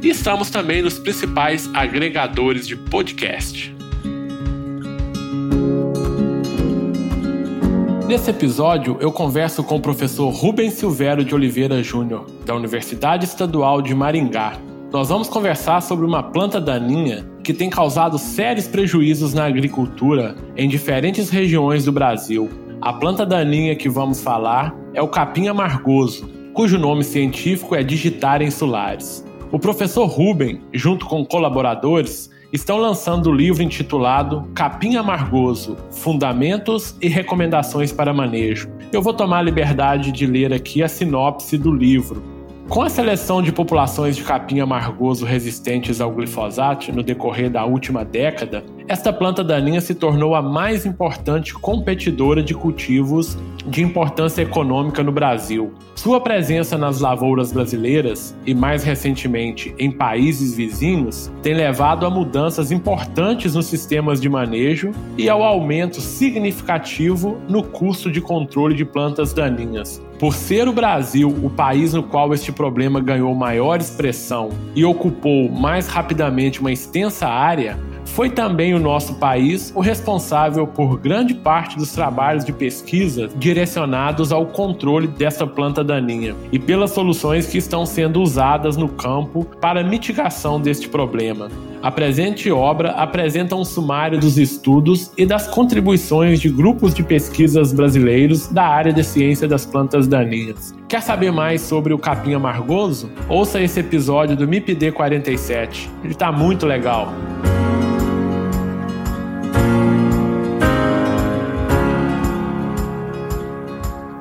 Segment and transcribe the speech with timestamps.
[0.00, 3.74] E estamos também nos principais agregadores de podcast.
[8.06, 13.82] Nesse episódio, eu converso com o professor Rubens Silvério de Oliveira Júnior, da Universidade Estadual
[13.82, 14.56] de Maringá.
[14.92, 20.68] Nós vamos conversar sobre uma planta daninha que tem causado sérios prejuízos na agricultura em
[20.68, 22.48] diferentes regiões do Brasil.
[22.80, 28.46] A planta daninha que vamos falar é o capim amargoso, cujo nome científico é Digitaria
[28.46, 29.27] insulares.
[29.50, 37.08] O professor Ruben, junto com colaboradores, estão lançando o livro intitulado Capim Amargoso: Fundamentos e
[37.08, 38.68] Recomendações para Manejo.
[38.92, 42.22] Eu vou tomar a liberdade de ler aqui a sinopse do livro.
[42.68, 48.04] Com a seleção de populações de capim amargoso resistentes ao glifosato no decorrer da última
[48.04, 53.36] década, esta planta daninha se tornou a mais importante competidora de cultivos
[53.66, 55.74] de importância econômica no Brasil.
[55.94, 62.72] Sua presença nas lavouras brasileiras e, mais recentemente, em países vizinhos, tem levado a mudanças
[62.72, 69.34] importantes nos sistemas de manejo e ao aumento significativo no custo de controle de plantas
[69.34, 70.00] daninhas.
[70.18, 75.48] Por ser o Brasil o país no qual este problema ganhou maior expressão e ocupou
[75.50, 77.78] mais rapidamente uma extensa área,
[78.14, 84.32] foi também o nosso país o responsável por grande parte dos trabalhos de pesquisa direcionados
[84.32, 89.84] ao controle dessa planta daninha e pelas soluções que estão sendo usadas no campo para
[89.84, 91.48] mitigação deste problema.
[91.80, 97.72] A presente obra apresenta um sumário dos estudos e das contribuições de grupos de pesquisas
[97.72, 100.74] brasileiros da área de ciência das plantas daninhas.
[100.88, 103.10] Quer saber mais sobre o capim amargoso?
[103.28, 105.88] Ouça esse episódio do MIPD 47.
[106.02, 107.12] Ele está muito legal.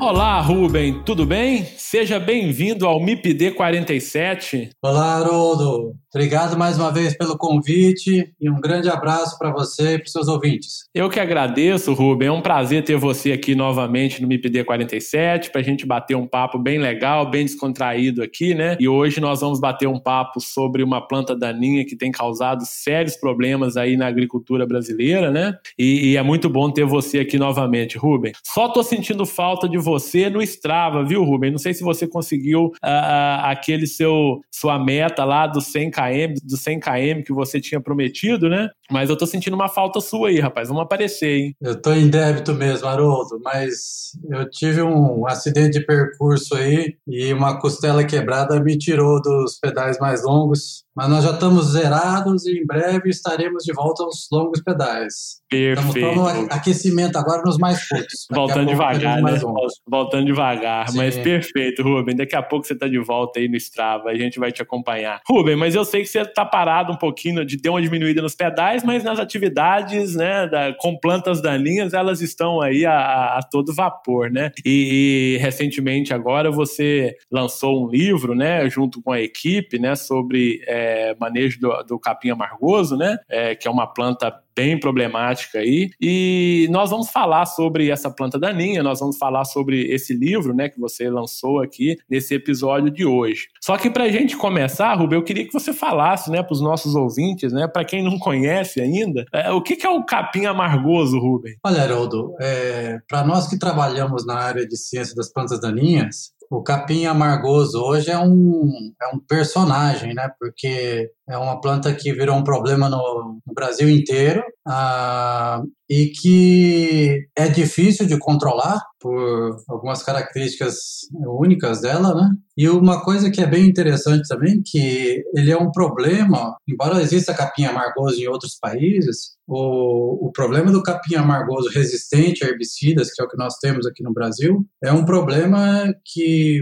[0.09, 1.65] Olá, Rubem, tudo bem?
[1.65, 4.69] Seja bem-vindo ao MIPD 47.
[4.81, 5.97] Olá, Haroldo.
[6.15, 10.11] Obrigado mais uma vez pelo convite e um grande abraço para você e para os
[10.13, 10.85] seus ouvintes.
[10.95, 12.29] Eu que agradeço, Rubem.
[12.29, 16.25] É um prazer ter você aqui novamente no MIPD 47 para a gente bater um
[16.25, 18.77] papo bem legal, bem descontraído aqui, né?
[18.79, 23.17] E hoje nós vamos bater um papo sobre uma planta daninha que tem causado sérios
[23.17, 25.57] problemas aí na agricultura brasileira, né?
[25.77, 28.31] E, e é muito bom ter você aqui novamente, Rubem.
[28.45, 31.51] Só tô sentindo falta de você no Strava, viu, Rubem?
[31.51, 36.39] Não sei se você conseguiu uh, uh, aquele seu sua meta lá do 100 km,
[36.43, 38.69] do 100 km que você tinha prometido, né?
[38.91, 40.67] Mas eu tô sentindo uma falta sua aí, rapaz.
[40.67, 41.55] Vamos aparecer, hein?
[41.61, 47.33] Eu tô em débito mesmo, Haroldo, mas eu tive um acidente de percurso aí e
[47.33, 50.85] uma costela quebrada me tirou dos pedais mais longos.
[50.95, 55.37] Mas nós já estamos zerados e em breve estaremos de volta aos longos pedais.
[55.47, 55.95] Perfeito.
[55.95, 58.25] Estamos no aquecimento agora nos mais curtos.
[58.33, 59.39] Voltando devagar, né?
[59.87, 60.89] Voltando devagar.
[60.89, 60.97] Sim.
[60.97, 62.15] Mas perfeito, Rubem.
[62.15, 64.09] Daqui a pouco você está de volta aí no Strava.
[64.09, 65.21] A gente vai te acompanhar.
[65.29, 68.33] Rubem, mas eu sei que você está parado um pouquinho, de ter uma diminuída nos
[68.33, 73.73] pedais, mas nas atividades, né, da, com plantas daninhas, elas estão aí a, a todo
[73.73, 74.51] vapor, né?
[74.65, 80.61] E, e, recentemente agora você lançou um livro, né, junto com a equipe, né, sobre
[80.67, 85.91] é, manejo do, do capim amargoso, né, é, que é uma planta bem problemática aí.
[86.01, 90.67] E nós vamos falar sobre essa planta daninha, nós vamos falar sobre esse livro, né,
[90.67, 93.49] que você lançou aqui nesse episódio de hoje.
[93.61, 96.61] Só que para a gente começar, Rubem, eu queria que você falasse, né, para os
[96.61, 100.45] nossos ouvintes, né, para quem não conhece ainda, é, o que, que, é o capim
[100.45, 101.55] amargoso, Rubem?
[101.63, 106.63] Olha, Haroldo, é, para nós que trabalhamos na área de ciência das plantas daninhas, o
[106.63, 110.29] capim amargoso hoje é um, é um personagem, né?
[110.39, 117.27] Porque É uma planta que virou um problema no, no Brasil inteiro ah, e que
[117.35, 120.75] é difícil de controlar por algumas características
[121.13, 122.29] únicas dela, né?
[122.55, 127.33] E uma coisa que é bem interessante também, que ele é um problema, embora exista
[127.33, 133.21] capim amargoso em outros países, o, o problema do capim amargoso resistente a herbicidas, que
[133.21, 136.61] é o que nós temos aqui no Brasil, é um problema que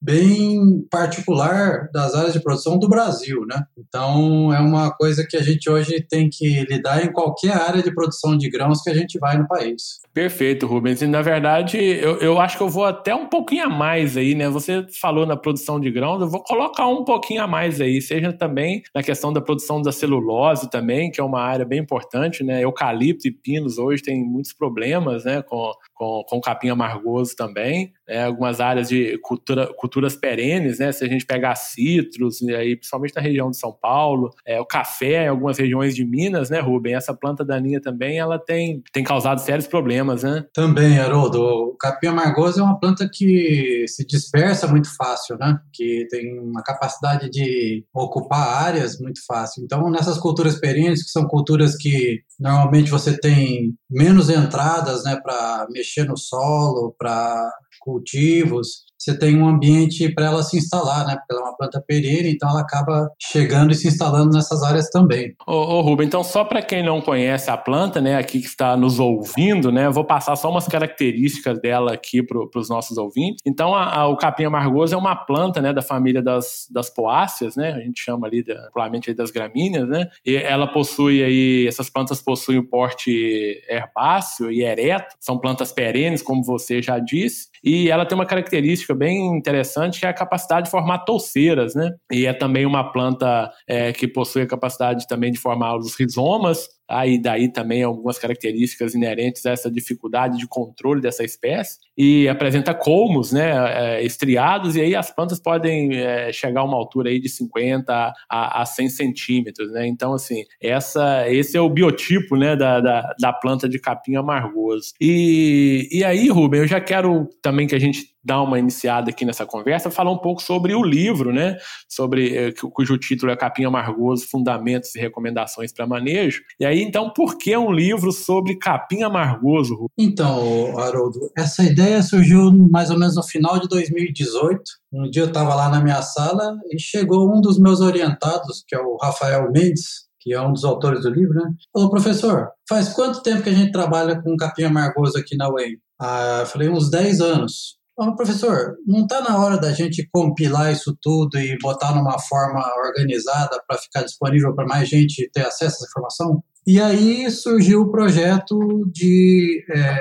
[0.00, 3.64] bem particular das áreas de produção do Brasil, né?
[3.76, 7.92] Então é uma coisa que a gente hoje tem que lidar em qualquer área de
[7.92, 10.00] produção de grãos que a gente vai no país.
[10.14, 11.02] Perfeito, Rubens.
[11.02, 14.34] E na verdade, eu, eu acho que eu vou até um pouquinho a mais aí,
[14.34, 14.48] né?
[14.48, 18.32] Você falou na produção de grãos, eu vou colocar um pouquinho a mais aí, seja
[18.32, 22.62] também na questão da produção da celulose também, que é uma área bem importante, né?
[22.62, 25.42] Eucalipto e pinos hoje têm muitos problemas, né?
[25.42, 27.92] Com, com, com capim amargoso também.
[28.06, 28.24] Né?
[28.24, 30.92] Algumas áreas de cultura, culturas perenes, né?
[30.92, 34.66] Se a gente pegar citros, e aí, principalmente na região de São Paulo, é, o
[34.66, 36.94] café em algumas regiões de Minas, né, Rubem?
[36.94, 40.44] Essa planta daninha também, ela tem, tem causado sérios problemas, né?
[40.52, 41.40] Também, Haroldo.
[41.40, 45.58] O capim amargoso é uma planta que se dispersa muito fácil, né?
[45.72, 49.64] Que tem uma capacidade de ocupar áreas muito fácil.
[49.64, 55.66] Então, nessas culturas perenes, que são culturas que normalmente você tem menos entradas, né, para
[55.70, 57.50] mexer no solo, para
[57.80, 61.16] cultivos, você tem um ambiente para ela se instalar, né?
[61.16, 64.90] Porque ela é uma planta perene, então ela acaba chegando e se instalando nessas áreas
[64.90, 65.34] também.
[65.46, 68.76] Ô, ô Ruben, então só para quem não conhece a planta, né, aqui que está
[68.76, 73.42] nos ouvindo, né, vou passar só umas características dela aqui para os nossos ouvintes.
[73.46, 77.56] Então, a, a, o capim amargoso é uma planta, né, da família das, das poáceas,
[77.56, 77.72] né?
[77.72, 80.08] A gente chama ali, provavelmente das gramíneas, né?
[80.24, 86.22] E ela possui aí, essas plantas possuem o porte herbáceo e ereto, são plantas perenes,
[86.22, 90.66] como você já disse, e ela tem uma característica bem interessante que é a capacidade
[90.66, 91.90] de formar touceiras, né?
[92.10, 96.68] E é também uma planta é, que possui a capacidade também de formar os rizomas,
[97.04, 101.78] E daí também algumas características inerentes a essa dificuldade de controle dessa espécie.
[101.96, 103.52] E apresenta colmos né,
[103.98, 108.12] é, estriados, e aí as plantas podem é, chegar a uma altura aí de 50
[108.28, 109.70] a, a 100 centímetros.
[109.72, 109.86] Né?
[109.86, 114.92] Então, assim, essa, esse é o biotipo né, da, da, da planta de capim amargoso.
[115.00, 119.24] E, e aí, Rubem, eu já quero também que a gente dar uma iniciada aqui
[119.24, 121.56] nessa conversa, falar um pouco sobre o livro, né?
[121.88, 126.42] Sobre eh, cujo título é Capim Amargoso, Fundamentos e Recomendações para Manejo.
[126.60, 129.86] E aí, então, por que um livro sobre capim amargoso?
[129.96, 134.62] Então, Haroldo, essa ideia surgiu mais ou menos no final de 2018.
[134.92, 138.74] Um dia eu estava lá na minha sala e chegou um dos meus orientados, que
[138.74, 141.50] é o Rafael Mendes, que é um dos autores do livro, né?
[141.72, 145.78] Falou, professor, faz quanto tempo que a gente trabalha com capim amargoso aqui na UEM?
[146.00, 147.78] Ah, falei, uns 10 anos.
[148.00, 152.64] Oh, professor, não está na hora da gente compilar isso tudo e botar numa forma
[152.86, 156.44] organizada para ficar disponível para mais gente ter acesso a essa informação?
[156.66, 158.58] E aí surgiu o projeto
[158.92, 159.98] de é,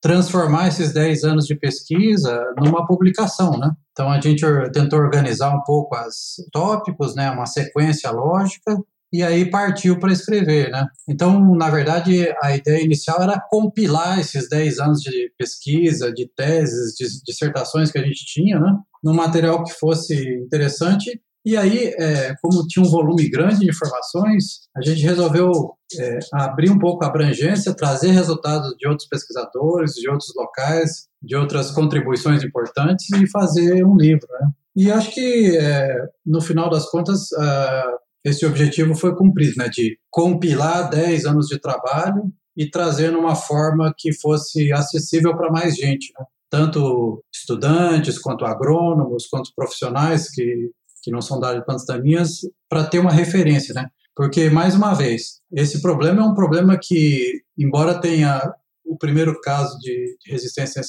[0.00, 3.70] transformar esses 10 anos de pesquisa numa publicação, né?
[3.92, 8.76] Então a gente tentou organizar um pouco os tópicos, né, uma sequência lógica,
[9.12, 10.86] e aí partiu para escrever, né?
[11.08, 16.94] Então, na verdade, a ideia inicial era compilar esses 10 anos de pesquisa, de teses,
[16.94, 18.72] de dissertações que a gente tinha, né?
[19.02, 21.20] Num material que fosse interessante.
[21.44, 25.50] E aí, é, como tinha um volume grande de informações, a gente resolveu
[25.98, 31.34] é, abrir um pouco a abrangência, trazer resultados de outros pesquisadores, de outros locais, de
[31.36, 34.50] outras contribuições importantes e fazer um livro, né?
[34.76, 39.98] E acho que, é, no final das contas, uh, esse objetivo foi cumprido, né, de
[40.10, 46.12] compilar 10 anos de trabalho e trazer numa forma que fosse acessível para mais gente,
[46.18, 46.24] né?
[46.50, 50.70] tanto estudantes, quanto agrônomos, quanto profissionais que,
[51.02, 53.86] que não são da área de plantas daninhas, para ter uma referência, né?
[54.14, 58.52] Porque, mais uma vez, esse problema é um problema que, embora tenha
[58.84, 60.82] o primeiro caso de, resistência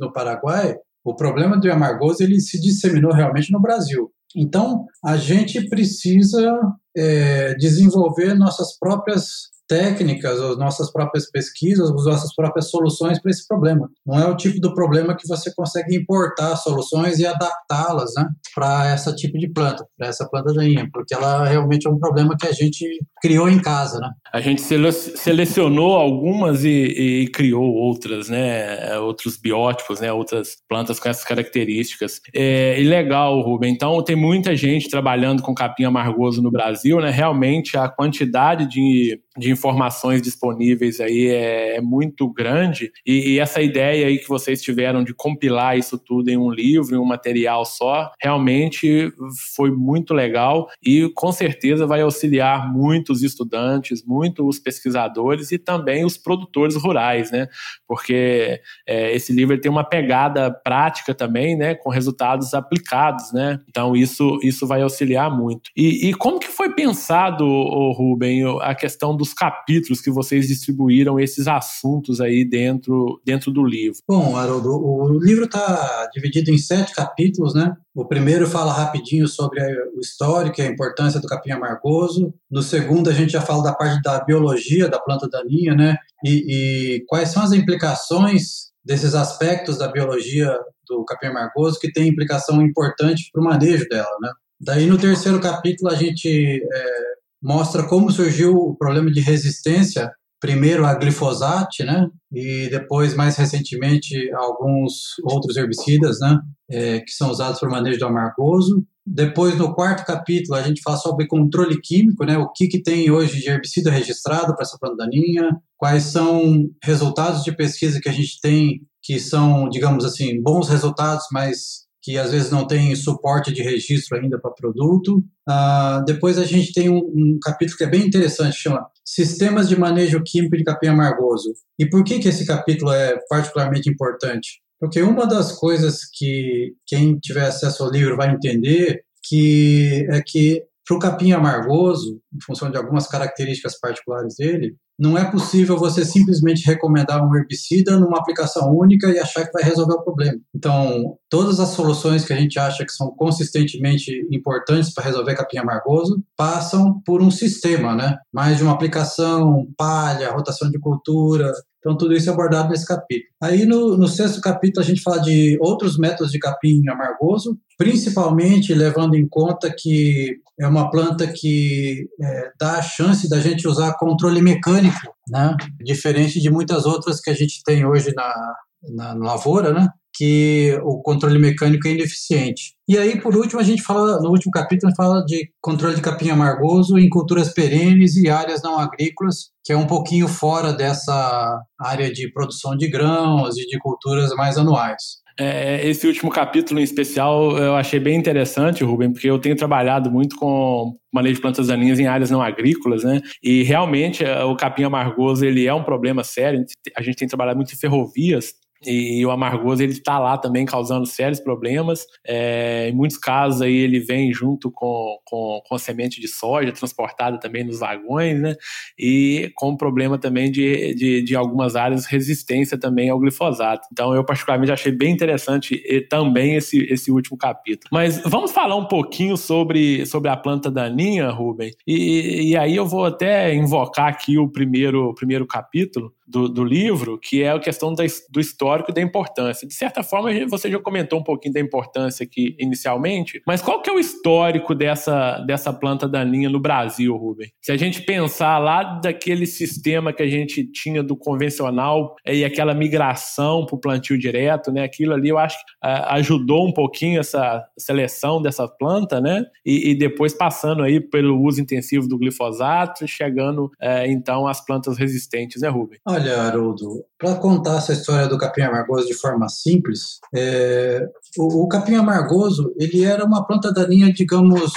[0.00, 4.10] no Paraguai, o problema do amargoso ele se disseminou realmente no Brasil.
[4.34, 6.58] Então, a gente precisa
[6.96, 13.48] é, desenvolver nossas próprias técnicas, as nossas próprias pesquisas, as nossas próprias soluções para esse
[13.48, 13.88] problema.
[14.04, 18.94] Não é o tipo do problema que você consegue importar soluções e adaptá-las né, para
[18.94, 22.46] esse tipo de planta, para essa planta daninha, porque ela realmente é um problema que
[22.46, 22.86] a gente
[23.22, 23.98] criou em casa.
[23.98, 24.10] Né?
[24.34, 31.08] A gente selecionou algumas e, e criou outras, né, outros biótipos, né, outras plantas com
[31.08, 32.20] essas características.
[32.34, 33.72] É, e legal, Rubem.
[33.72, 37.10] Então, tem muita gente trabalhando com capim amargoso no Brasil, né?
[37.10, 43.62] Realmente a quantidade de de informações disponíveis aí é, é muito grande e, e, essa
[43.62, 47.64] ideia aí que vocês tiveram de compilar isso tudo em um livro, em um material
[47.64, 49.12] só, realmente
[49.54, 56.16] foi muito legal e com certeza vai auxiliar muitos estudantes, muitos pesquisadores e também os
[56.16, 57.46] produtores rurais, né?
[57.86, 61.74] Porque é, esse livro tem uma pegada prática também, né?
[61.74, 63.60] Com resultados aplicados, né?
[63.68, 65.70] Então isso, isso vai auxiliar muito.
[65.76, 67.44] E, e como que foi pensado,
[67.92, 73.98] Rubem, a questão dos capítulos que vocês distribuíram esses assuntos aí dentro, dentro do livro?
[74.08, 77.74] Bom, Haroldo, o livro está dividido em sete capítulos, né?
[77.92, 79.60] O primeiro fala rapidinho sobre
[79.96, 82.32] o histórico e a importância do capim amargoso.
[82.48, 85.96] No segundo, a gente já fala da parte da biologia da planta daninha, né?
[86.24, 90.56] E, e quais são as implicações desses aspectos da biologia
[90.86, 94.30] do capim amargoso que tem implicação importante para o manejo dela, né?
[94.60, 100.84] Daí, no terceiro capítulo, a gente é, mostra como surgiu o problema de resistência, primeiro
[100.84, 102.08] a glifosato, né?
[102.32, 106.38] E depois, mais recentemente, alguns outros herbicidas, né?
[106.70, 108.84] É, que são usados para o manejo do amargoso.
[109.04, 112.38] Depois, no quarto capítulo, a gente fala sobre controle químico, né?
[112.38, 117.42] O que, que tem hoje de herbicida registrado para essa planta daninha, quais são resultados
[117.42, 122.32] de pesquisa que a gente tem que são, digamos assim, bons resultados, mas que às
[122.32, 125.18] vezes não tem suporte de registro ainda para produto.
[125.48, 129.78] Uh, depois a gente tem um, um, capítulo que é bem interessante, chama Sistemas de
[129.78, 131.54] Manejo Químico de Capim Amargoso.
[131.78, 134.60] E por que, que esse capítulo é particularmente importante?
[134.80, 140.64] Porque uma das coisas que quem tiver acesso ao livro vai entender que é que
[140.92, 146.04] para o capim amargoso, em função de algumas características particulares dele, não é possível você
[146.04, 150.38] simplesmente recomendar um herbicida numa aplicação única e achar que vai resolver o problema.
[150.54, 155.58] Então, todas as soluções que a gente acha que são consistentemente importantes para resolver capim
[155.58, 158.18] amargoso passam por um sistema, né?
[158.32, 163.28] Mais de uma aplicação, palha, rotação de cultura, então, tudo isso é abordado nesse capítulo.
[163.42, 168.72] Aí, no, no, sexto capítulo, a gente fala de outros métodos de capim amargoso, principalmente
[168.72, 173.98] levando em conta que é uma planta que é, dá a chance da gente usar
[173.98, 175.56] controle mecânico, né?
[175.84, 178.54] diferente de muitas outras que a gente tem hoje na,
[178.94, 179.88] na lavoura, né?
[180.22, 182.74] Que o controle mecânico é ineficiente.
[182.88, 185.96] E aí, por último, a gente fala, no último capítulo, a gente fala de controle
[185.96, 190.72] de capim amargoso em culturas perenes e áreas não agrícolas, que é um pouquinho fora
[190.72, 195.22] dessa área de produção de grãos e de culturas mais anuais.
[195.40, 200.08] É, esse último capítulo em especial eu achei bem interessante, Rubem, porque eu tenho trabalhado
[200.08, 203.20] muito com manejo de plantas daninhas em áreas não agrícolas, né?
[203.42, 206.64] E realmente é, o capim amargoso ele é um problema sério.
[206.96, 208.52] A gente tem trabalhado muito em ferrovias
[208.86, 212.06] e o amargoso ele está lá também causando sérios problemas.
[212.26, 217.38] É, em muitos casos aí ele vem junto com, com, com semente de soja transportada
[217.38, 218.54] também nos vagões, né?
[218.98, 223.86] E com problema também de, de, de, algumas áreas resistência também ao glifosato.
[223.92, 227.88] Então eu particularmente achei bem interessante também esse, esse último capítulo.
[227.92, 231.72] Mas vamos falar um pouquinho sobre, sobre a planta daninha, Rubem.
[231.86, 236.64] E, e aí eu vou até invocar aqui o primeiro, o primeiro capítulo do, do
[236.64, 239.68] livro, que é a questão da, do histórico e da importância.
[239.68, 243.90] De certa forma, você já comentou um pouquinho da importância aqui inicialmente, mas qual que
[243.90, 247.52] é o histórico dessa, dessa planta daninha no Brasil, Rubem?
[247.60, 252.72] Se a gente pensar lá daquele sistema que a gente tinha do convencional e aquela
[252.72, 254.82] migração para o plantio direto, né?
[254.84, 259.44] Aquilo ali eu acho que uh, ajudou um pouquinho essa seleção dessa planta, né?
[259.64, 264.96] E, e, depois passando aí pelo uso intensivo do glifosato, chegando uh, então às plantas
[264.96, 265.98] resistentes, né, Rubem?
[266.06, 271.04] Olha, Olha, Haroldo, para contar essa história do capim amargoso de forma simples, é,
[271.36, 274.72] o, o, capim amargoso ele era uma planta daninha, digamos,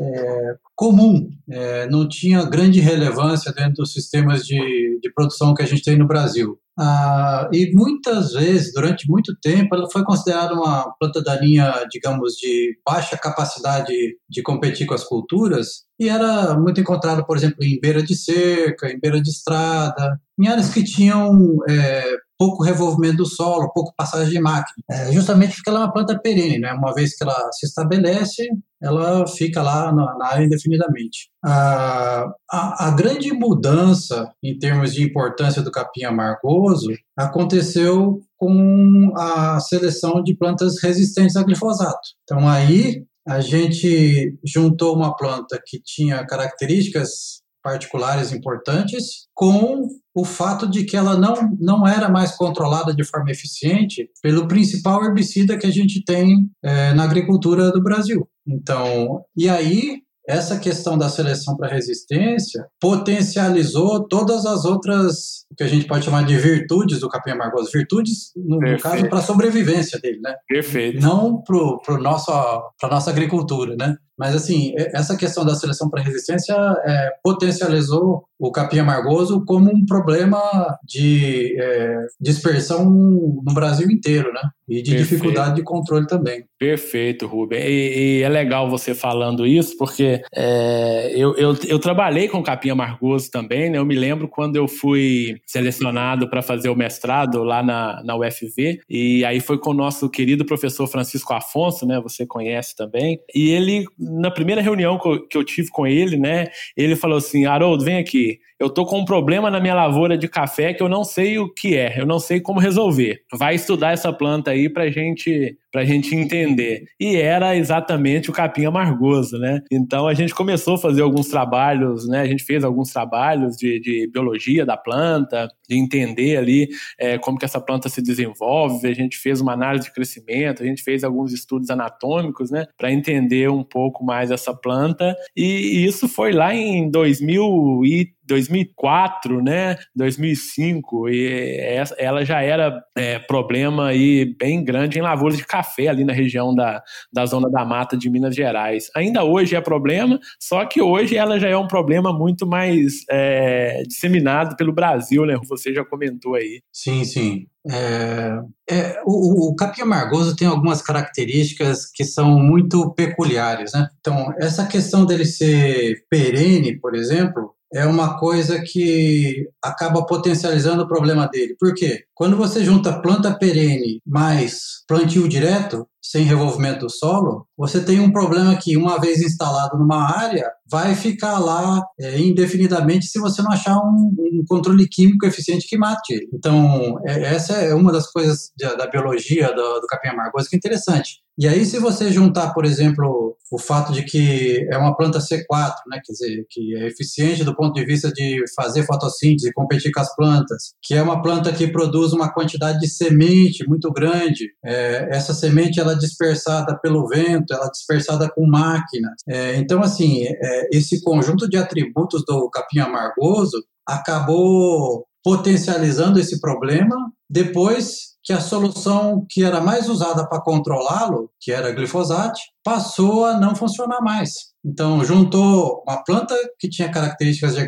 [0.00, 5.66] é, comum, é, não tinha grande relevância dentro dos sistemas de, de produção que a
[5.66, 6.58] gente tem no Brasil.
[6.76, 12.76] Ah, e muitas vezes, durante muito tempo, ela foi considerada uma planta daninha, digamos, de
[12.84, 13.94] baixa capacidade
[14.28, 18.90] de competir com as culturas, e era muito encontrada, por exemplo, em beira de cerca,
[18.90, 24.32] em beira de estrada, em áreas que tinham é, pouco revolvimento do solo, pouco passagem
[24.32, 24.84] de máquina.
[24.90, 26.72] É, justamente porque ela é uma planta perene, né?
[26.72, 28.48] Uma vez que ela se estabelece,
[28.82, 31.30] ela fica lá na, na área indefinidamente.
[31.44, 39.58] A, a, a, grande mudança em termos de importância do capim amargoso aconteceu com a
[39.60, 42.08] seleção de plantas resistentes a glifosato.
[42.24, 50.68] Então aí a gente juntou uma planta que tinha características particulares importantes, com o fato
[50.68, 55.66] de que ela não, não era mais controlada de forma eficiente pelo principal herbicida que
[55.66, 58.28] a gente tem é, na agricultura do Brasil.
[58.46, 65.66] Então, e aí essa questão da seleção para resistência potencializou todas as outras que a
[65.66, 70.00] gente pode chamar de virtudes do capim amargoso, virtudes no, no caso para a sobrevivência
[70.00, 70.34] dele, né?
[70.48, 71.00] Perfeito.
[71.00, 72.32] Não para nosso
[72.80, 73.96] para nossa agricultura, né?
[74.18, 76.54] Mas, assim, essa questão da seleção para resistência
[76.84, 80.40] é, potencializou o capim amargoso como um problema
[80.84, 84.42] de é, dispersão no Brasil inteiro, né?
[84.68, 85.02] E de Perfeito.
[85.02, 86.44] dificuldade de controle também.
[86.58, 87.60] Perfeito, Rubem.
[87.60, 92.70] E, e, é legal você falando isso, porque é, eu, eu, eu, trabalhei com capim
[92.70, 93.78] amargoso também, né?
[93.78, 98.80] Eu me lembro quando eu fui selecionado para fazer o mestrado lá na, na UFV,
[98.88, 102.00] e aí foi com o nosso querido professor Francisco Afonso, né?
[102.00, 103.20] Você conhece também.
[103.34, 107.18] E ele na primeira reunião que eu, que eu tive com ele, né, ele falou
[107.18, 110.82] assim: Haroldo, vem aqui, eu tô com um problema na minha lavoura de café que
[110.82, 113.20] eu não sei o que é, eu não sei como resolver.
[113.30, 116.84] Vai estudar essa planta aí pra gente, pra gente entender.
[116.98, 119.60] E era exatamente o capim amargoso, né?
[119.70, 122.22] Então a gente começou a fazer alguns trabalhos, né?
[122.22, 126.68] A gente fez alguns trabalhos de, de biologia da planta, de entender ali
[126.98, 128.88] é, como que essa planta se desenvolve.
[128.88, 132.66] A gente fez uma análise de crescimento, a gente fez alguns estudos anatômicos, né?
[132.78, 135.14] Para entender um pouco mais essa planta.
[135.36, 141.58] E, isso foi lá em 2000 e 2004, né, 2005, e
[141.98, 146.54] ela já era é, problema aí bem grande em lavouras de café ali na região
[146.54, 148.90] da, da zona da mata de Minas Gerais.
[148.94, 153.82] Ainda hoje é problema, só que hoje ela já é um problema muito mais é,
[153.86, 155.38] disseminado pelo Brasil, né?
[155.48, 156.60] Você já comentou aí.
[156.72, 157.46] Sim, sim.
[157.66, 163.88] É, é, o, o capim amargoso tem algumas características que são muito peculiares, né?
[164.00, 170.88] Então, essa questão dele ser perene, por exemplo, é uma coisa que acaba potencializando o
[170.88, 171.56] problema dele.
[171.58, 172.04] Por quê?
[172.14, 178.12] Quando você junta planta perene mais plantio direto, sem revolvimento do solo, você tem um
[178.12, 183.50] problema que, uma vez instalado numa área, vai ficar lá é, indefinidamente se você não
[183.50, 186.28] achar um, um, controle químico eficiente que mate ele.
[186.32, 190.54] Então, é, essa é uma das coisas da, da biologia do, do capim amargoso que
[190.54, 191.23] é interessante.
[191.36, 195.74] E aí, se você juntar, por exemplo, o fato de que é uma planta C4,
[195.88, 200.00] né, quer dizer, que é eficiente do ponto de vista de fazer fotossíntese, competir com
[200.00, 205.08] as plantas, que é uma planta que produz uma quantidade de semente muito grande, é,
[205.10, 209.14] essa semente ela é dispersada pelo vento, ela é dispersada com máquinas.
[209.28, 216.96] É, então, assim, é, esse conjunto de atributos do capim amargoso acabou potencializando esse problema
[217.28, 223.38] depois que a solução que era mais usada para controlá-lo, que era glifosato, passou a
[223.38, 224.54] não funcionar mais.
[224.64, 227.60] Então, juntou uma planta que tinha características de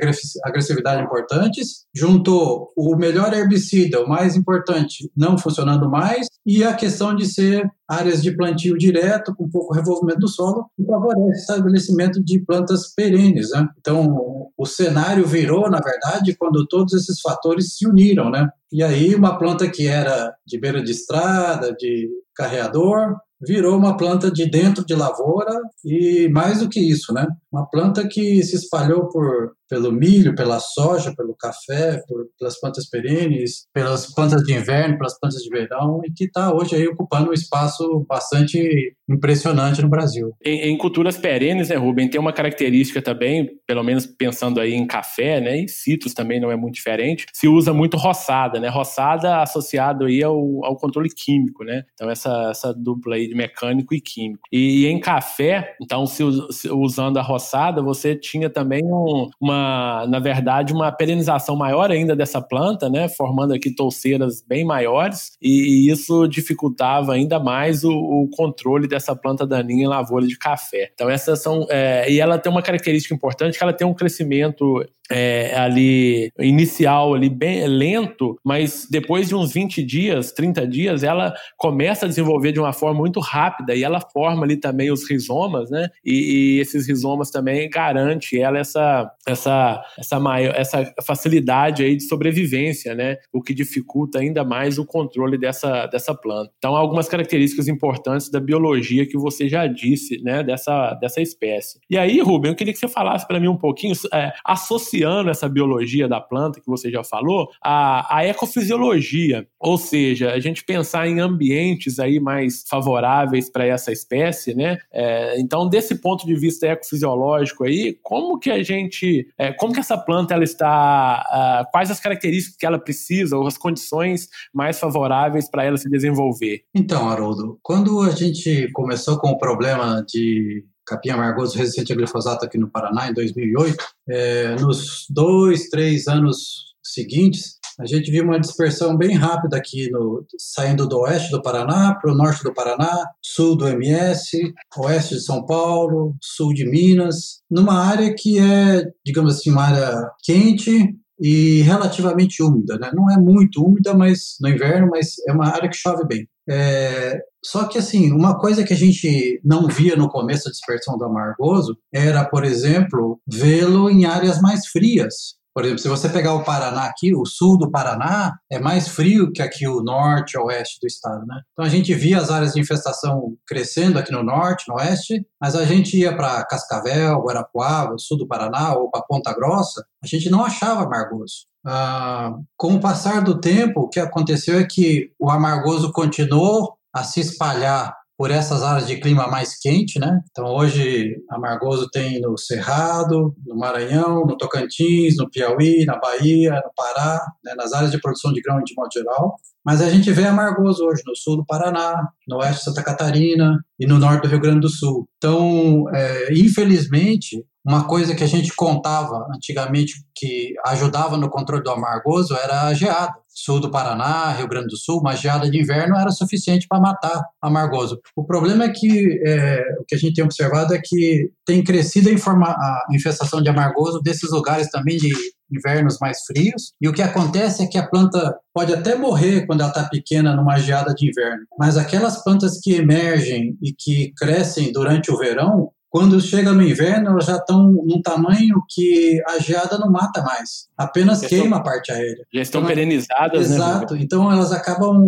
[0.42, 7.14] agressividade importantes, juntou o melhor herbicida, o mais importante, não funcionando mais, e a questão
[7.14, 12.24] de ser áreas de plantio direto, com pouco revolvimento do solo, e favorece o estabelecimento
[12.24, 13.50] de plantas perenes.
[13.50, 13.68] Né?
[13.78, 18.30] Então, o cenário virou, na verdade, quando todos esses fatores se uniram.
[18.30, 18.48] Né?
[18.72, 24.30] E aí, uma planta que era de beira de estrada, de carreador, virou uma planta
[24.30, 27.26] de dentro de lavoura e mais do que isso, né?
[27.52, 32.88] Uma planta que se espalhou por pelo milho, pela soja, pelo café, por, pelas plantas
[32.88, 37.30] perenes, pelas plantas de inverno, pelas plantas de verão, e que está hoje aí ocupando
[37.30, 40.32] um espaço bastante impressionante no Brasil.
[40.44, 44.86] Em, em, culturas perenes, né, Rubem, tem uma característica também, pelo menos pensando aí em
[44.86, 49.42] café, né, e citros também não é muito diferente, se usa muito roçada, né, roçada
[49.42, 54.00] associado aí ao, ao controle químico, né, então essa, essa dupla aí de mecânico e
[54.00, 54.42] químico.
[54.52, 57.45] E, e em café, então se, se, usando a roçada,
[57.82, 63.08] você tinha também um, uma uma, na verdade, uma perenização maior ainda dessa planta, né,
[63.08, 69.14] formando aqui touceiras bem maiores, e, e isso dificultava ainda mais o, o, controle dessa
[69.16, 70.90] planta daninha em lavoura de café.
[70.92, 74.84] Então essas são, é, e ela tem uma característica importante que ela tem um crescimento
[75.10, 81.34] é, ali inicial ali bem lento, mas depois de uns 20 dias, 30 dias, ela
[81.56, 85.70] começa a desenvolver de uma forma muito rápida e ela forma ali também os rizomas,
[85.70, 85.88] né?
[86.04, 92.04] E, e esses rizomas também garante ela essa essa essa maior essa facilidade aí de
[92.04, 93.16] sobrevivência, né?
[93.32, 96.52] O que dificulta ainda mais o controle dessa dessa planta.
[96.58, 100.42] Então, algumas características importantes da biologia que você já disse, né?
[100.42, 101.78] Dessa dessa espécie.
[101.90, 105.48] E aí, Rubem, eu queria que você falasse para mim um pouquinho é, associando essa
[105.48, 109.46] biologia da planta, que você já falou, à, à ecofisiologia.
[109.58, 114.78] Ou seja, a gente pensar em ambientes aí mais favoráveis para essa espécie, né?
[114.92, 117.15] É, então, desse ponto de vista ecofisiológico
[117.64, 121.24] aí, como que a gente, é, como que essa planta ela está,
[121.66, 125.88] uh, quais as características que ela precisa ou as condições mais favoráveis para ela se
[125.88, 126.62] desenvolver?
[126.74, 132.44] Então, Haroldo, quando a gente começou com o problema de capim amargoso resistente a glifosato
[132.44, 133.76] aqui no Paraná em 2008,
[134.08, 140.24] é, nos dois, três anos seguintes, a gente viu uma dispersão bem rápida aqui, no,
[140.38, 145.20] saindo do oeste do Paraná para o norte do Paraná, sul do MS, oeste de
[145.20, 151.62] São Paulo, sul de Minas, numa área que é, digamos assim, uma área quente e
[151.62, 152.90] relativamente úmida, né?
[152.94, 156.28] Não é muito úmida, mas no inverno, mas é uma área que chove bem.
[156.48, 160.96] É, só que, assim, uma coisa que a gente não via no começo da dispersão
[160.96, 165.36] do amargoso era, por exemplo, vê-lo em áreas mais frias.
[165.56, 169.32] Por exemplo, se você pegar o Paraná aqui, o sul do Paraná é mais frio
[169.32, 171.40] que aqui o norte oeste do estado, né?
[171.54, 175.56] Então a gente via as áreas de infestação crescendo aqui no norte, no oeste, mas
[175.56, 180.28] a gente ia para Cascavel, Guarapuava, sul do Paraná ou para Ponta Grossa, a gente
[180.28, 181.46] não achava amargoso.
[181.64, 187.02] Ah, com o passar do tempo, o que aconteceu é que o amargoso continuou a
[187.02, 190.20] se espalhar por essas áreas de clima mais quente, né?
[190.30, 196.72] Então hoje Amargoso tem no Cerrado, no Maranhão, no Tocantins, no Piauí, na Bahia, no
[196.74, 197.54] Pará, né?
[197.56, 199.36] nas áreas de produção de grão de modo geral.
[199.64, 203.58] Mas a gente vê Amargoso hoje no sul do Paraná, no oeste de Santa Catarina
[203.78, 205.08] e no norte do Rio Grande do Sul.
[205.16, 211.70] Então, é, infelizmente, uma coisa que a gente contava antigamente que ajudava no controle do
[211.70, 213.12] amargoso era a geada.
[213.28, 217.22] Sul do Paraná, Rio Grande do Sul, uma geada de inverno era suficiente para matar
[217.42, 218.00] amargoso.
[218.16, 222.08] O problema é que é, o que a gente tem observado é que tem crescido
[222.08, 225.12] a, a infestação de amargoso desses lugares também de
[225.52, 226.72] invernos mais frios.
[226.80, 230.34] E o que acontece é que a planta pode até morrer quando ela está pequena
[230.34, 235.70] numa geada de inverno, mas aquelas plantas que emergem e que crescem durante o verão,
[235.96, 240.68] quando chega no inverno, elas já estão num tamanho que a geada não mata mais,
[240.76, 242.22] apenas já queima estão, a parte aérea.
[242.34, 243.76] Já estão então, perenizadas, exato, né?
[243.76, 245.00] Exato, então elas acabam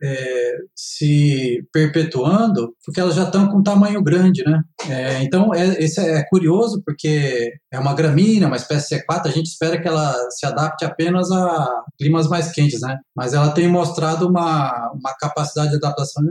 [0.00, 4.62] é, se perpetuando porque elas já estão com tamanho grande, né?
[4.88, 9.46] É, então, é, esse é curioso porque é uma gramínea, uma espécie C4, a gente
[9.46, 12.96] espera que ela se adapte apenas a climas mais quentes, né?
[13.16, 16.22] Mas ela tem mostrado uma, uma capacidade de adaptação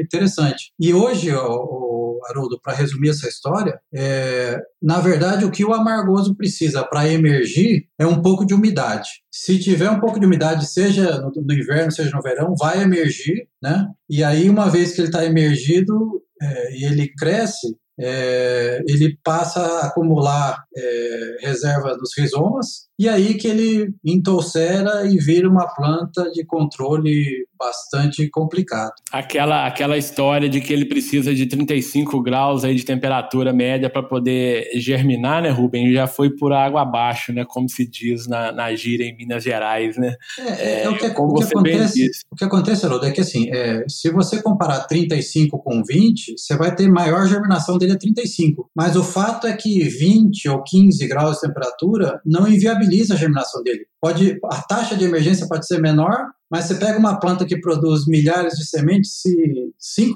[0.00, 0.72] interessante.
[0.80, 5.72] E hoje, o, o Haroldo, para resumir essa história, é, na verdade, o que o
[5.72, 9.08] amargoso precisa para emergir é um pouco de umidade.
[9.30, 13.48] Se tiver um pouco de umidade, seja no, no inverno, seja no verão, vai emergir,
[13.62, 13.86] né?
[14.08, 19.60] E aí, uma vez que ele está emergido é, e ele cresce, é, ele passa
[19.60, 26.30] a acumular é, reserva dos rizomas e aí que ele entolcera e vira uma planta
[26.32, 28.92] de controle bastante complicado.
[29.10, 34.02] Aquela, aquela história de que ele precisa de 35 graus aí de temperatura média para
[34.02, 35.92] poder germinar, né, Rubem?
[35.94, 37.46] Já foi por água abaixo, né?
[37.48, 40.14] Como se diz na, na gíria em Minas Gerais, né?
[40.38, 43.22] É, é, é o, que, como o que acontece, o que acontece, Haroldo, é que
[43.22, 47.98] assim, é, se você comparar 35 com 20, você vai ter maior germinação dele a
[47.98, 48.70] 35.
[48.76, 53.62] Mas o fato é que 20 ou 15 graus de temperatura não inviabiliza a germinação
[53.62, 53.86] dele.
[54.00, 58.06] Pode, a taxa de emergência pode ser menor, mas você pega uma planta que produz
[58.06, 59.34] milhares de sementes, se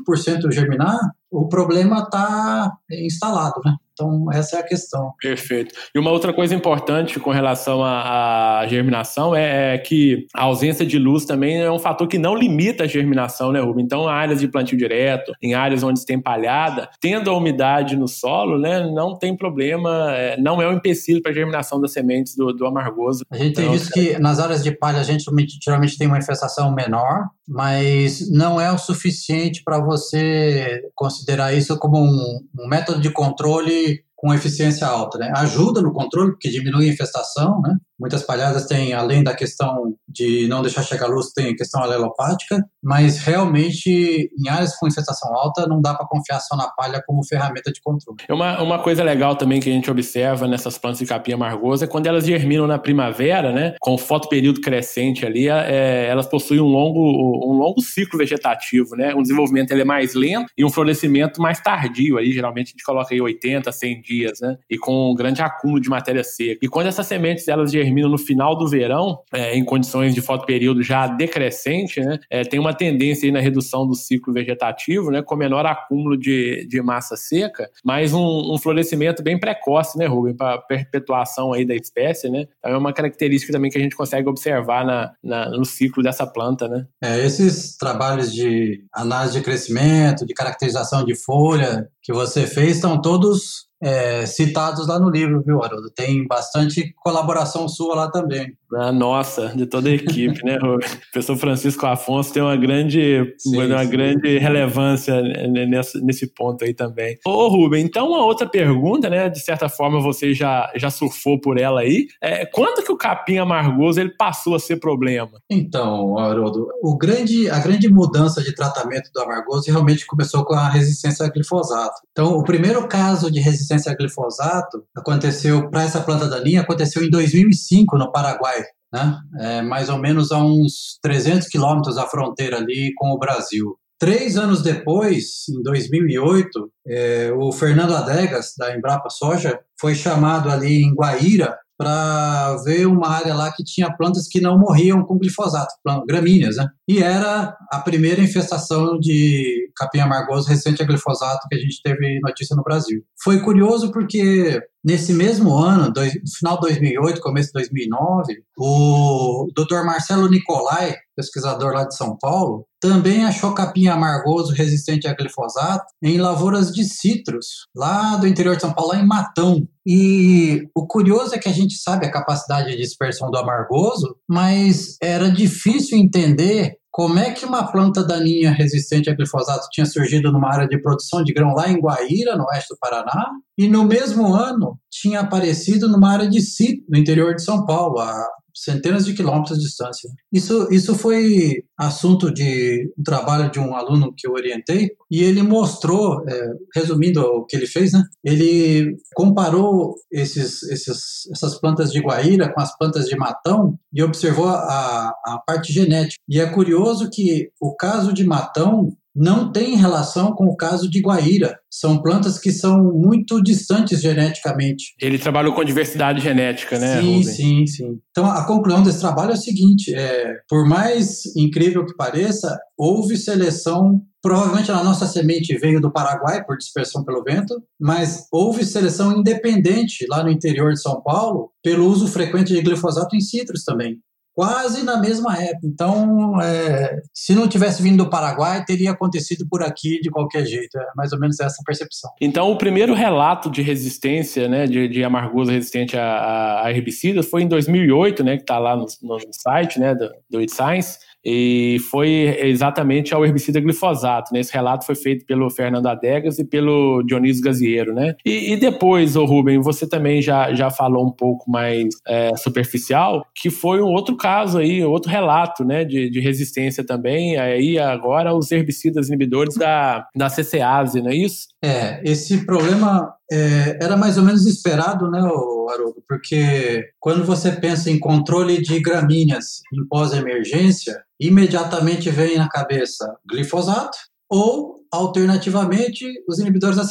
[0.08, 0.98] 5% germinar,
[1.30, 3.76] o problema está instalado, né?
[3.94, 5.12] Então, essa é a questão.
[5.20, 5.74] Perfeito.
[5.94, 10.98] E uma outra coisa importante com relação à, germinação é, é, que a ausência de
[10.98, 13.84] luz também é um fator que não limita a germinação, né, Rubem?
[13.84, 18.58] Então, áreas de plantio direto, em áreas onde tem palhada, tendo a umidade no solo,
[18.58, 22.52] né, não tem problema, é, não é um empecilho para a germinação das sementes do,
[22.52, 23.24] do amargoso.
[23.30, 25.24] A gente então, tem visto que nas áreas de palha a gente
[25.62, 31.98] geralmente tem uma infestação menor, mas não é o suficiente para você considerar isso como
[31.98, 35.18] um, um método de controle com eficiência alta.
[35.18, 35.30] Né?
[35.36, 37.76] Ajuda no controle, porque diminui a infestação, né?
[37.98, 42.60] Muitas palhadas têm, além da questão de não deixar chegar luz, tem a questão alelopática,
[42.82, 47.24] mas realmente em áreas com infestação alta não dá para confiar só na palha como
[47.24, 48.18] ferramenta de controle.
[48.28, 51.88] Uma, uma coisa legal também que a gente observa nessas plantas de capim amargosa é
[51.88, 57.00] quando elas germinam na primavera, né, com fotoperíodo crescente ali, é, elas possuem um longo,
[57.00, 61.60] um longo ciclo vegetativo, né, um desenvolvimento ele é mais lento e um florescimento mais
[61.60, 65.42] tardio, aí geralmente a gente coloca aí 80, 100 dias, né, e com um grande
[65.42, 66.58] acúmulo de matéria seca.
[66.62, 70.20] E quando essas sementes elas germinam terminam no final do verão, é, em condições de
[70.20, 75.36] fotoperíodo já decrescente, né, é, tem uma tendência na redução do ciclo vegetativo, né, com
[75.36, 80.58] menor acúmulo de, de massa seca, mas um, um florescimento bem precoce, né, Rubem, para
[80.58, 84.84] perpetuação aí da espécie, né, então é uma característica também que a gente consegue observar
[84.84, 86.86] na, na, no ciclo dessa planta, né.
[87.02, 93.00] É, esses trabalhos de análise de crescimento, de caracterização de folha que você fez estão
[93.00, 95.90] todos é, citados lá no livro, viu, Haroldo?
[95.90, 98.54] Tem bastante colaboração sua lá também.
[98.76, 100.88] Ah, nossa, de toda a equipe, né, Rubem?
[100.88, 103.90] O professor Francisco Afonso tem uma grande, sim, uma sim.
[103.90, 107.18] grande relevância nesse, nesse ponto aí também.
[107.24, 109.28] Ô, Rubem, então uma outra pergunta, né?
[109.28, 112.06] De certa forma você já, já surfou por ela aí.
[112.22, 115.32] É, quando que o capim amargoso ele passou a ser problema?
[115.50, 120.68] Então, Haroldo, o grande, a grande mudança de tratamento do amargoso realmente começou com a
[120.68, 122.00] resistência a glifosato.
[122.12, 127.02] Então, o primeiro caso de resistência a glifosato aconteceu para essa planta da linha aconteceu
[127.02, 128.63] em 2005 no Paraguai
[128.94, 129.18] né?
[129.40, 133.76] É, mais ou menos a uns 300 quilômetros da fronteira ali com o Brasil.
[133.98, 140.82] Três anos depois, em 2008, é, o Fernando Adegas, da Embrapa Soja, foi chamado ali
[140.84, 145.74] em Guaíra para ver uma área lá que tinha plantas que não morriam com glifosato,
[146.06, 146.68] gramíneas, né?
[146.88, 152.20] E era a primeira infestação de capim amargoso recente a glifosato que a gente teve
[152.20, 153.02] notícia no Brasil.
[153.22, 159.84] Foi curioso porque nesse mesmo ano, dois, final de 2008, começo de 2009, o Dr.
[159.84, 166.18] Marcelo Nicolai, pesquisador lá de São Paulo, também achou capim amargoso resistente a glifosato em
[166.18, 169.66] lavouras de citros, lá do interior de São Paulo, em Matão.
[169.86, 174.98] E o curioso é que a gente sabe a capacidade de dispersão do amargoso, mas
[175.02, 180.52] era difícil entender como é que uma planta daninha resistente a glifosato tinha surgido numa
[180.52, 184.26] área de produção de grão lá em Guaíra, no oeste do Paraná, e no mesmo
[184.34, 189.14] ano tinha aparecido numa área de sítio no interior de São Paulo, a centenas de
[189.14, 190.08] quilômetros de distância.
[190.32, 195.42] Isso, isso foi assunto de um trabalho de um aluno que eu orientei e ele
[195.42, 198.02] mostrou, é, resumindo o que ele fez, né?
[198.22, 204.48] Ele comparou esses, esses, essas plantas de guaíra com as plantas de matão e observou
[204.48, 206.22] a, a parte genética.
[206.28, 211.00] E é curioso que o caso de matão não tem relação com o caso de
[211.00, 211.58] Guaíra.
[211.70, 214.94] São plantas que são muito distantes geneticamente.
[215.00, 217.00] Ele trabalhou com diversidade genética, né?
[217.00, 217.22] Sim, Rubem?
[217.22, 217.98] sim, sim.
[218.10, 223.16] Então a conclusão desse trabalho é o seguinte: é, por mais incrível que pareça, houve
[223.16, 224.00] seleção.
[224.22, 230.06] Provavelmente a nossa semente veio do Paraguai por dispersão pelo vento, mas houve seleção independente
[230.08, 233.98] lá no interior de São Paulo pelo uso frequente de glifosato em citros também
[234.34, 235.66] quase na mesma época.
[235.66, 240.76] Então, é, se não tivesse vindo do Paraguai, teria acontecido por aqui de qualquer jeito.
[240.76, 242.10] É mais ou menos essa percepção.
[242.20, 247.42] Então, o primeiro relato de resistência, né, de, de amargosa resistente a, a, herbicidas foi
[247.42, 251.78] em 2008, né, que está lá no, no, site, né, do, do It Science e
[251.90, 254.32] foi exatamente ao herbicida glifosato.
[254.32, 254.40] Né?
[254.40, 257.94] Esse relato foi feito pelo Fernando Adegas e pelo Dionísio Gaziero.
[257.94, 258.14] Né?
[258.24, 263.24] E, e depois, o Rubem, você também já, já falou um pouco mais é, superficial,
[263.34, 268.34] que foi um outro caso aí, outro relato né, de, de resistência também, aí agora
[268.34, 271.48] os herbicidas inibidores da, da CCase, não é isso?
[271.64, 276.04] É, esse problema é, era mais ou menos esperado, né, Haroldo?
[276.06, 283.96] Porque quando você pensa em controle de gramíneas em pós-emergência, imediatamente vem na cabeça glifosato
[284.28, 286.84] ou, alternativamente, os inibidores da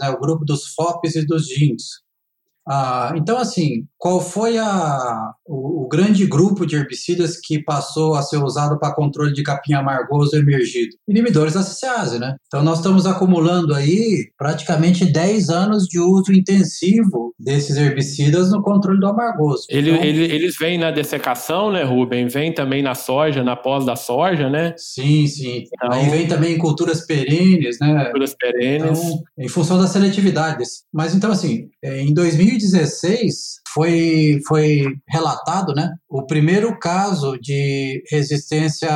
[0.00, 1.84] né, o grupo dos FOPs e dos GINs.
[2.68, 8.22] Ah, então, assim, qual foi a, o, o, grande grupo de herbicidas que passou a
[8.22, 10.94] ser usado para controle de capim amargoso emergido?
[11.08, 12.36] Inibidores da cicease, né?
[12.46, 19.00] Então, nós estamos acumulando aí praticamente 10 anos de uso intensivo desses herbicidas no controle
[19.00, 19.66] do amargoso.
[19.68, 22.28] Ele, então, ele, eles vêm na dessecação, né, Rubem?
[22.28, 24.72] Vem também na soja, na pós da soja, né?
[24.76, 25.64] Sim, sim.
[25.66, 28.04] Então, aí vem também em culturas perenes, né?
[28.04, 28.98] Culturas perenes.
[29.00, 30.62] Então, em função da seletividade.
[30.92, 38.02] Mas, então, assim, é, em 2000 2016 foi, foi relatado né, o primeiro caso de
[38.10, 38.90] resistência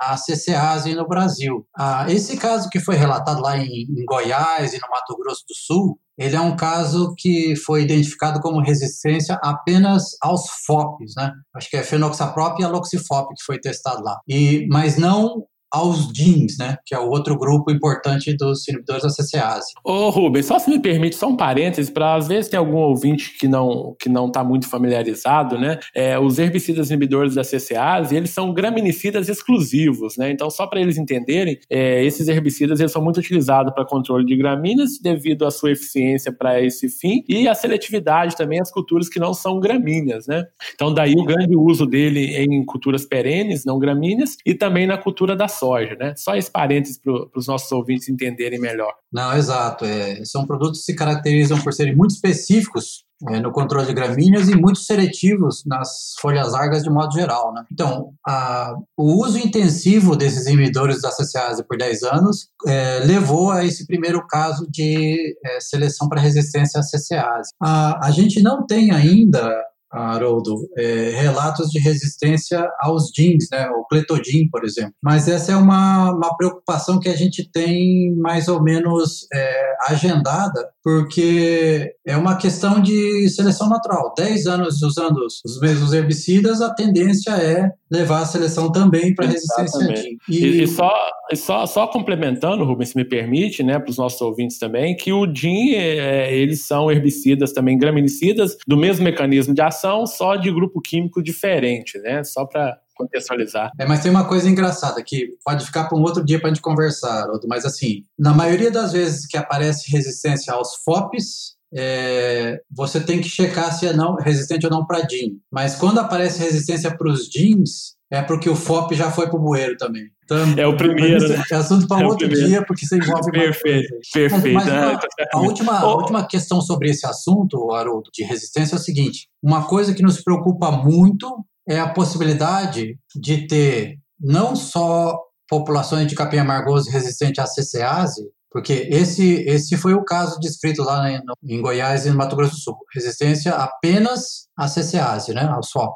[0.00, 1.66] à CCase no Brasil.
[1.76, 5.54] Ah, esse caso que foi relatado lá em, em Goiás e no Mato Grosso do
[5.54, 11.32] Sul, ele é um caso que foi identificado como resistência apenas aos FOPs, né?
[11.54, 14.18] Acho que é fenoxaprop e aloxifop que foi testado lá.
[14.26, 19.10] E, mas não aos DINs, né, que é o outro grupo importante dos inibidores da
[19.10, 19.72] CCase.
[19.84, 23.36] Ô Rubens, só se me permite só um parêntese, para às vezes tem algum ouvinte
[23.38, 28.30] que não que não está muito familiarizado, né, é, os herbicidas inibidores da CCase, eles
[28.30, 33.18] são graminicidas exclusivos, né, então só para eles entenderem, é, esses herbicidas eles são muito
[33.20, 38.36] utilizados para controle de gramíneas devido à sua eficiência para esse fim e a seletividade
[38.36, 42.64] também às culturas que não são gramíneas, né, então daí o grande uso dele em
[42.64, 46.14] culturas perenes, não gramíneas, e também na cultura da soja, né?
[46.16, 48.92] Só esse parênteses para os nossos ouvintes entenderem melhor.
[49.12, 49.84] Não, exato.
[49.84, 54.48] É, são produtos que se caracterizam por serem muito específicos é, no controle de gramíneas
[54.48, 57.52] e muito seletivos nas folhas largas de modo geral.
[57.52, 57.64] Né?
[57.72, 63.64] Então, a, o uso intensivo desses inibidores da CCase por 10 anos é, levou a
[63.64, 67.50] esse primeiro caso de é, seleção para resistência à CCase.
[67.60, 69.52] A, a gente não tem ainda
[69.92, 74.92] Haroldo, é, relatos de resistência aos jeans, né, o cletodin, por exemplo.
[75.02, 80.68] Mas essa é uma, uma preocupação que a gente tem mais ou menos é, agendada,
[80.82, 84.12] porque é uma questão de seleção natural.
[84.16, 89.80] Dez anos usando os mesmos herbicidas, a tendência é levar a seleção também para resistência
[89.80, 90.18] a jeans.
[90.28, 90.92] E, e, e, só,
[91.34, 95.26] só, só complementando, Rubens, se me permite, né, para os nossos ouvintes também, que o
[95.26, 100.80] DIN, é, eles são herbicidas também graminicidas do mesmo mecanismo de ação, só de grupo
[100.80, 102.24] químico diferente, né?
[102.24, 103.70] Só para contextualizar.
[103.78, 106.52] É, mas tem uma coisa engraçada que pode ficar para um outro dia para a
[106.52, 113.00] gente conversar, mas assim, na maioria das vezes que aparece resistência aos FOPs, é, você
[113.00, 115.38] tem que checar se é não, resistente ou não para DIN.
[115.50, 119.42] Mas quando aparece resistência para os DINs, é porque o FOP já foi para o
[119.42, 120.10] bueiro também.
[120.30, 121.26] Então, é o primeiro.
[121.26, 121.42] Né?
[121.50, 122.46] É assunto para é outro primeiro.
[122.46, 124.54] dia, porque você envolve Perfeito, perfeito.
[124.54, 124.98] Mas, mas
[125.32, 129.64] a, última, a última questão sobre esse assunto, Haroldo, de resistência é o seguinte: uma
[129.64, 131.26] coisa que nos preocupa muito
[131.66, 138.86] é a possibilidade de ter não só populações de capim amargoso resistente à CCase, porque
[138.90, 142.60] esse, esse foi o caso descrito lá em, em Goiás e no Mato Grosso do
[142.60, 142.76] Sul.
[142.94, 145.94] Resistência apenas à CCase, né, ao SWAP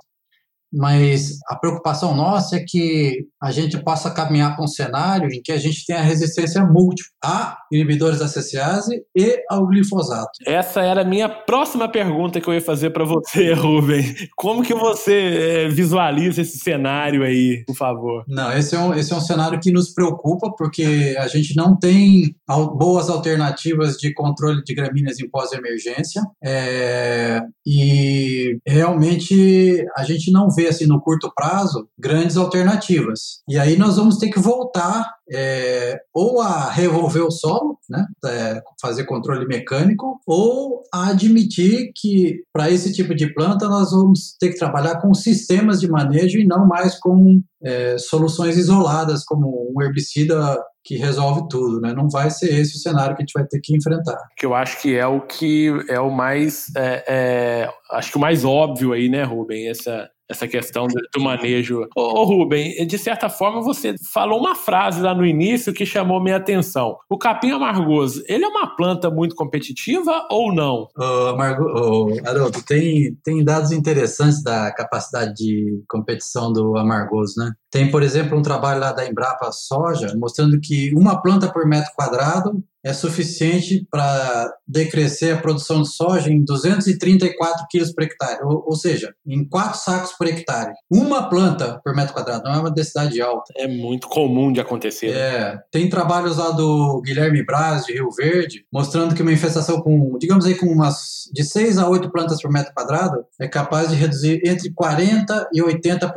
[0.73, 5.53] mas a preocupação nossa é que a gente possa caminhar para um cenário em que
[5.53, 10.31] a gente tenha resistência múltipla a inibidores da CCase e ao glifosato.
[10.47, 14.15] Essa era a minha próxima pergunta que eu ia fazer para você, Rubem.
[14.37, 18.25] Como que você é, visualiza esse cenário aí, por favor?
[18.27, 21.77] Não, esse é, um, esse é um cenário que nos preocupa porque a gente não
[21.79, 22.35] tem
[22.77, 30.62] boas alternativas de controle de gramíneas em pós-emergência é, e realmente a gente não vê
[30.69, 33.43] assim no curto prazo grandes alternativas.
[33.49, 38.61] E aí nós vamos ter que voltar é, ou a revolver o solo, né, é,
[38.81, 44.51] fazer controle mecânico, ou a admitir que para esse tipo de planta nós vamos ter
[44.51, 49.83] que trabalhar com sistemas de manejo e não mais com é, soluções isoladas como um
[49.83, 51.95] herbicida que resolve tudo, né?
[51.95, 54.19] Não vai ser esse o cenário que a gente vai ter que enfrentar.
[54.37, 58.21] Que eu acho que é o que é o mais, é, é, acho que o
[58.21, 59.69] mais óbvio aí, né, Rubem?
[59.69, 61.87] Essa essa questão do, manejo.
[61.97, 66.23] Ô, ô, Rubem, de certa forma você falou uma frase lá no início que chamou
[66.23, 66.97] minha atenção.
[67.09, 70.89] O capim amargoso, ele é uma planta muito competitiva ou não?
[70.97, 77.53] Ô, Amargo, ô, Haroldo, tem, tem dados interessantes da capacidade de competição do amargoso, né?
[77.73, 81.91] Tem, por exemplo, um trabalho lá da Embrapa Soja mostrando que uma planta por metro
[81.97, 88.65] quadrado é suficiente para decrescer a produção de soja em 234 quilos por hectare, ou,
[88.67, 90.73] ou, seja, em quatro sacos por hectare.
[90.91, 93.53] Uma planta por metro quadrado, não é uma densidade alta.
[93.57, 95.13] É muito comum de acontecer.
[95.13, 95.19] Né?
[95.19, 100.19] É, tem trabalhos lá do Guilherme Braz, de Rio Verde, mostrando que uma infestação com,
[100.19, 103.95] digamos aí, com umas de 6 a 8 plantas por metro quadrado é capaz de
[103.95, 106.11] reduzir entre 40% e 80%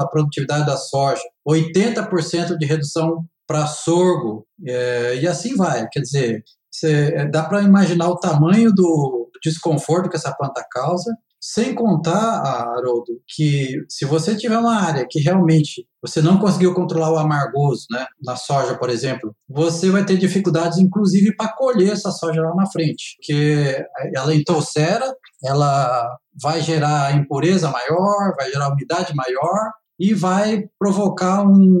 [0.00, 1.22] a produtividade da soja.
[1.46, 5.88] 80% de redução para sorgo, é, e assim vai.
[5.88, 11.16] Quer dizer, cê, é, dá para imaginar o tamanho do desconforto que essa planta causa,
[11.40, 17.12] sem contar, Haroldo, que se você tiver uma área que realmente você não conseguiu controlar
[17.12, 22.10] o amargoso, né, na soja, por exemplo, você vai ter dificuldades, inclusive, para colher essa
[22.10, 29.14] soja lá na frente, porque ela entolcera, ela vai gerar impureza maior, vai gerar umidade
[29.14, 31.80] maior, e vai provocar um,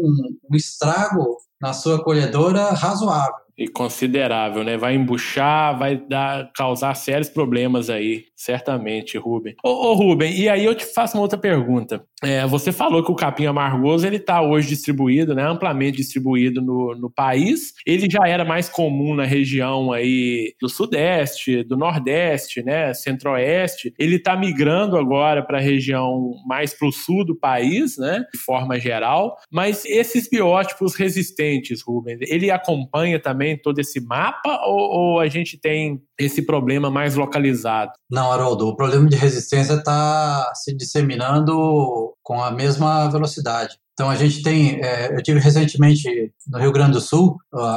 [0.50, 4.76] um estrago na sua colhedora razoável e considerável, né?
[4.76, 9.54] Vai embuchar, vai dar, causar sérios problemas aí, certamente, Ruben.
[9.64, 12.04] Ô, ô Ruben, e aí eu te faço uma outra pergunta.
[12.22, 16.94] É, você falou que o capim amargoso ele está hoje distribuído, né, amplamente distribuído no,
[16.94, 17.72] no país.
[17.86, 23.94] Ele já era mais comum na região aí do sudeste, do nordeste, né, centro-oeste.
[23.98, 28.38] Ele está migrando agora para a região mais para o sul do país, né, de
[28.38, 29.36] forma geral.
[29.50, 35.58] Mas esses biótipos resistentes, Ruben, ele acompanha também todo esse mapa ou, ou a gente
[35.58, 37.92] tem esse problema mais localizado?
[38.10, 43.76] Não, Haroldo, o problema de resistência está se disseminando com a mesma velocidade.
[43.92, 47.36] Então a gente tem, é, eu tive recentemente no Rio Grande do Sul,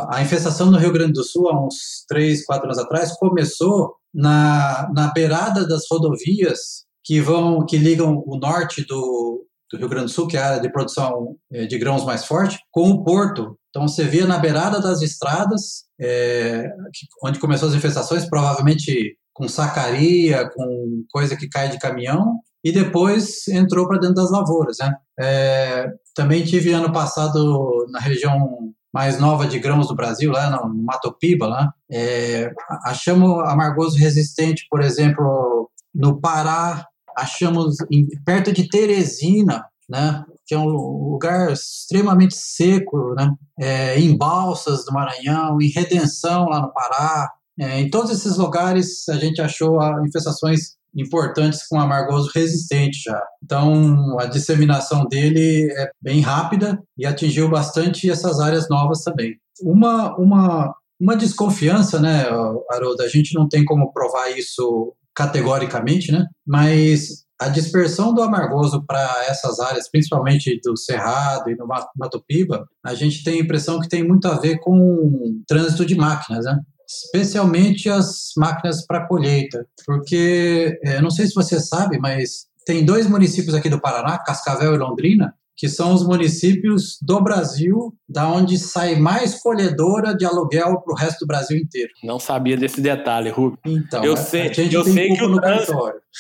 [0.10, 4.90] a infestação no Rio Grande do Sul há uns 3, 4 anos atrás começou na,
[4.94, 10.12] na beirada das rodovias que vão que ligam o norte do, do Rio Grande do
[10.12, 13.58] Sul, que é a área de produção é, de grãos mais forte, com o porto.
[13.70, 16.72] Então você via na beirada das estradas, é,
[17.24, 23.48] onde começou as infestações, provavelmente com sacaria, com coisa que cai de caminhão, e depois
[23.48, 24.78] entrou para dentro das lavouras.
[24.80, 24.94] Né?
[25.20, 30.84] É, também tive ano passado na região mais nova de grãos do Brasil, lá no
[30.84, 32.52] Mato Piba, lá, é,
[32.84, 40.26] achamos amargoso resistente, por exemplo, no Pará, achamos em, perto de Teresina, né?
[40.50, 43.30] Que é um lugar extremamente seco, né?
[43.60, 47.32] É, em Balsas do Maranhão, em Redenção lá no Pará.
[47.60, 53.22] É, em todos esses lugares a gente achou infestações importantes com amargoso resistente já.
[53.44, 59.36] Então a disseminação dele é bem rápida e atingiu bastante essas áreas novas também.
[59.62, 62.26] Uma, uma, uma desconfiança, né,
[62.72, 63.04] Haroldo?
[63.04, 66.26] A gente não tem como provar isso categoricamente, né?
[66.48, 72.68] Mas a dispersão do amargoso para essas áreas, principalmente do Cerrado e do Mato Piba,
[72.86, 76.60] a gente tem a impressão que tem muito a ver com trânsito de máquinas, né?
[76.90, 83.08] especialmente as máquinas para colheita, porque é, não sei se você sabe, mas tem dois
[83.08, 88.58] municípios aqui do Paraná, Cascavel e Londrina, que são os municípios do Brasil da onde
[88.58, 91.90] sai mais colhedora de aluguel para o resto do Brasil inteiro.
[92.02, 93.60] Não sabia desse detalhe, Rubens.
[93.66, 95.74] Então, eu sei, eu sei que o trânsito,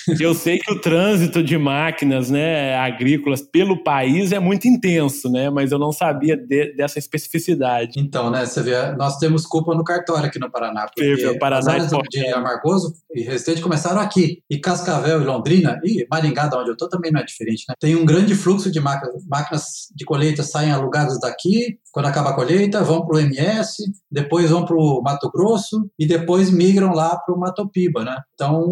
[0.19, 5.49] eu sei que o trânsito de máquinas, né, agrícolas pelo país é muito intenso, né,
[5.49, 7.97] mas eu não sabia de, dessa especificidade.
[7.97, 11.59] Então, né, você vê, nós temos culpa no cartório aqui no Paraná, porque o Paraná
[11.59, 16.57] as áreas de Amargoso e Restante começaram aqui, e Cascavel e Londrina e Maringá, de
[16.57, 17.75] onde eu estou, também não é diferente, né?
[17.79, 19.63] Tem um grande fluxo de máquinas, máquinas
[19.95, 23.75] de colheita saem alugadas daqui quando acaba a colheita, vão para o MS,
[24.11, 28.17] depois vão para o Mato Grosso e depois migram lá para o Mato Piba, né?
[28.33, 28.63] Então,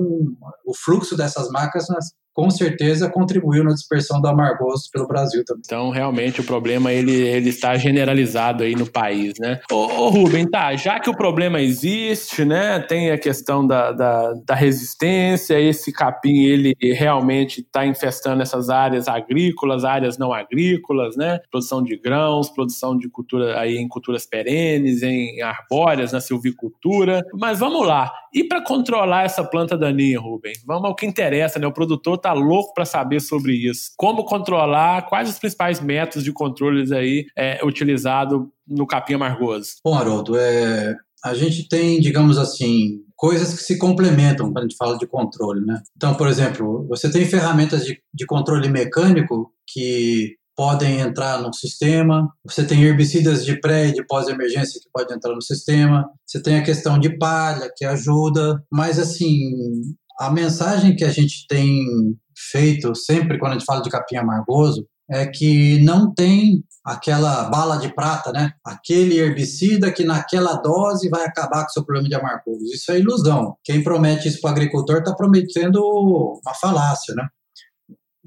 [0.65, 1.87] o fluxo dessas máquinas
[2.37, 5.63] com certeza contribuiu na dispersão do amargoso pelo Brasil também.
[5.65, 9.59] Então, realmente, o problema ele, ele está generalizado aí no país, né?
[9.71, 14.33] Ô, ô Rubem, tá, já que o problema existe, né, tem a questão da, da,
[14.45, 21.39] da resistência, esse capim, ele realmente está infestando essas áreas agrícolas, áreas não agrícolas, né?
[21.49, 27.25] Produção de grãos, produção de cultura aí em culturas perenes, em arbóreas, na silvicultura.
[27.33, 30.53] Mas vamos lá, e para controlar essa planta daninha, Rubem?
[30.63, 31.65] Vamos ao que interessa, né?
[31.65, 33.91] O produtor está tá louco para saber sobre isso.
[33.95, 39.75] Como controlar, quais os principais métodos de controles aí é, utilizado no capim amargoso?
[39.83, 44.75] Bom, Haroldo, é, a gente tem, digamos assim, coisas que se complementam quando a gente
[44.75, 45.81] fala de controle, né?
[45.95, 52.27] Então, por exemplo, você tem ferramentas de, de controle mecânico que podem entrar no sistema.
[52.43, 56.09] Você tem herbicidas de pré e de pós-emergência que podem entrar no sistema.
[56.25, 59.51] Você tem a questão de palha que ajuda, mas assim,
[60.19, 61.85] a mensagem que a gente tem
[62.51, 67.77] feito sempre quando a gente fala de capim amargoso é que não tem aquela bala
[67.77, 68.51] de prata, né?
[68.65, 72.63] Aquele herbicida que naquela dose vai acabar com o seu problema de amargoso.
[72.73, 73.55] Isso é ilusão.
[73.63, 77.27] Quem promete isso para o agricultor está prometendo uma falácia, né?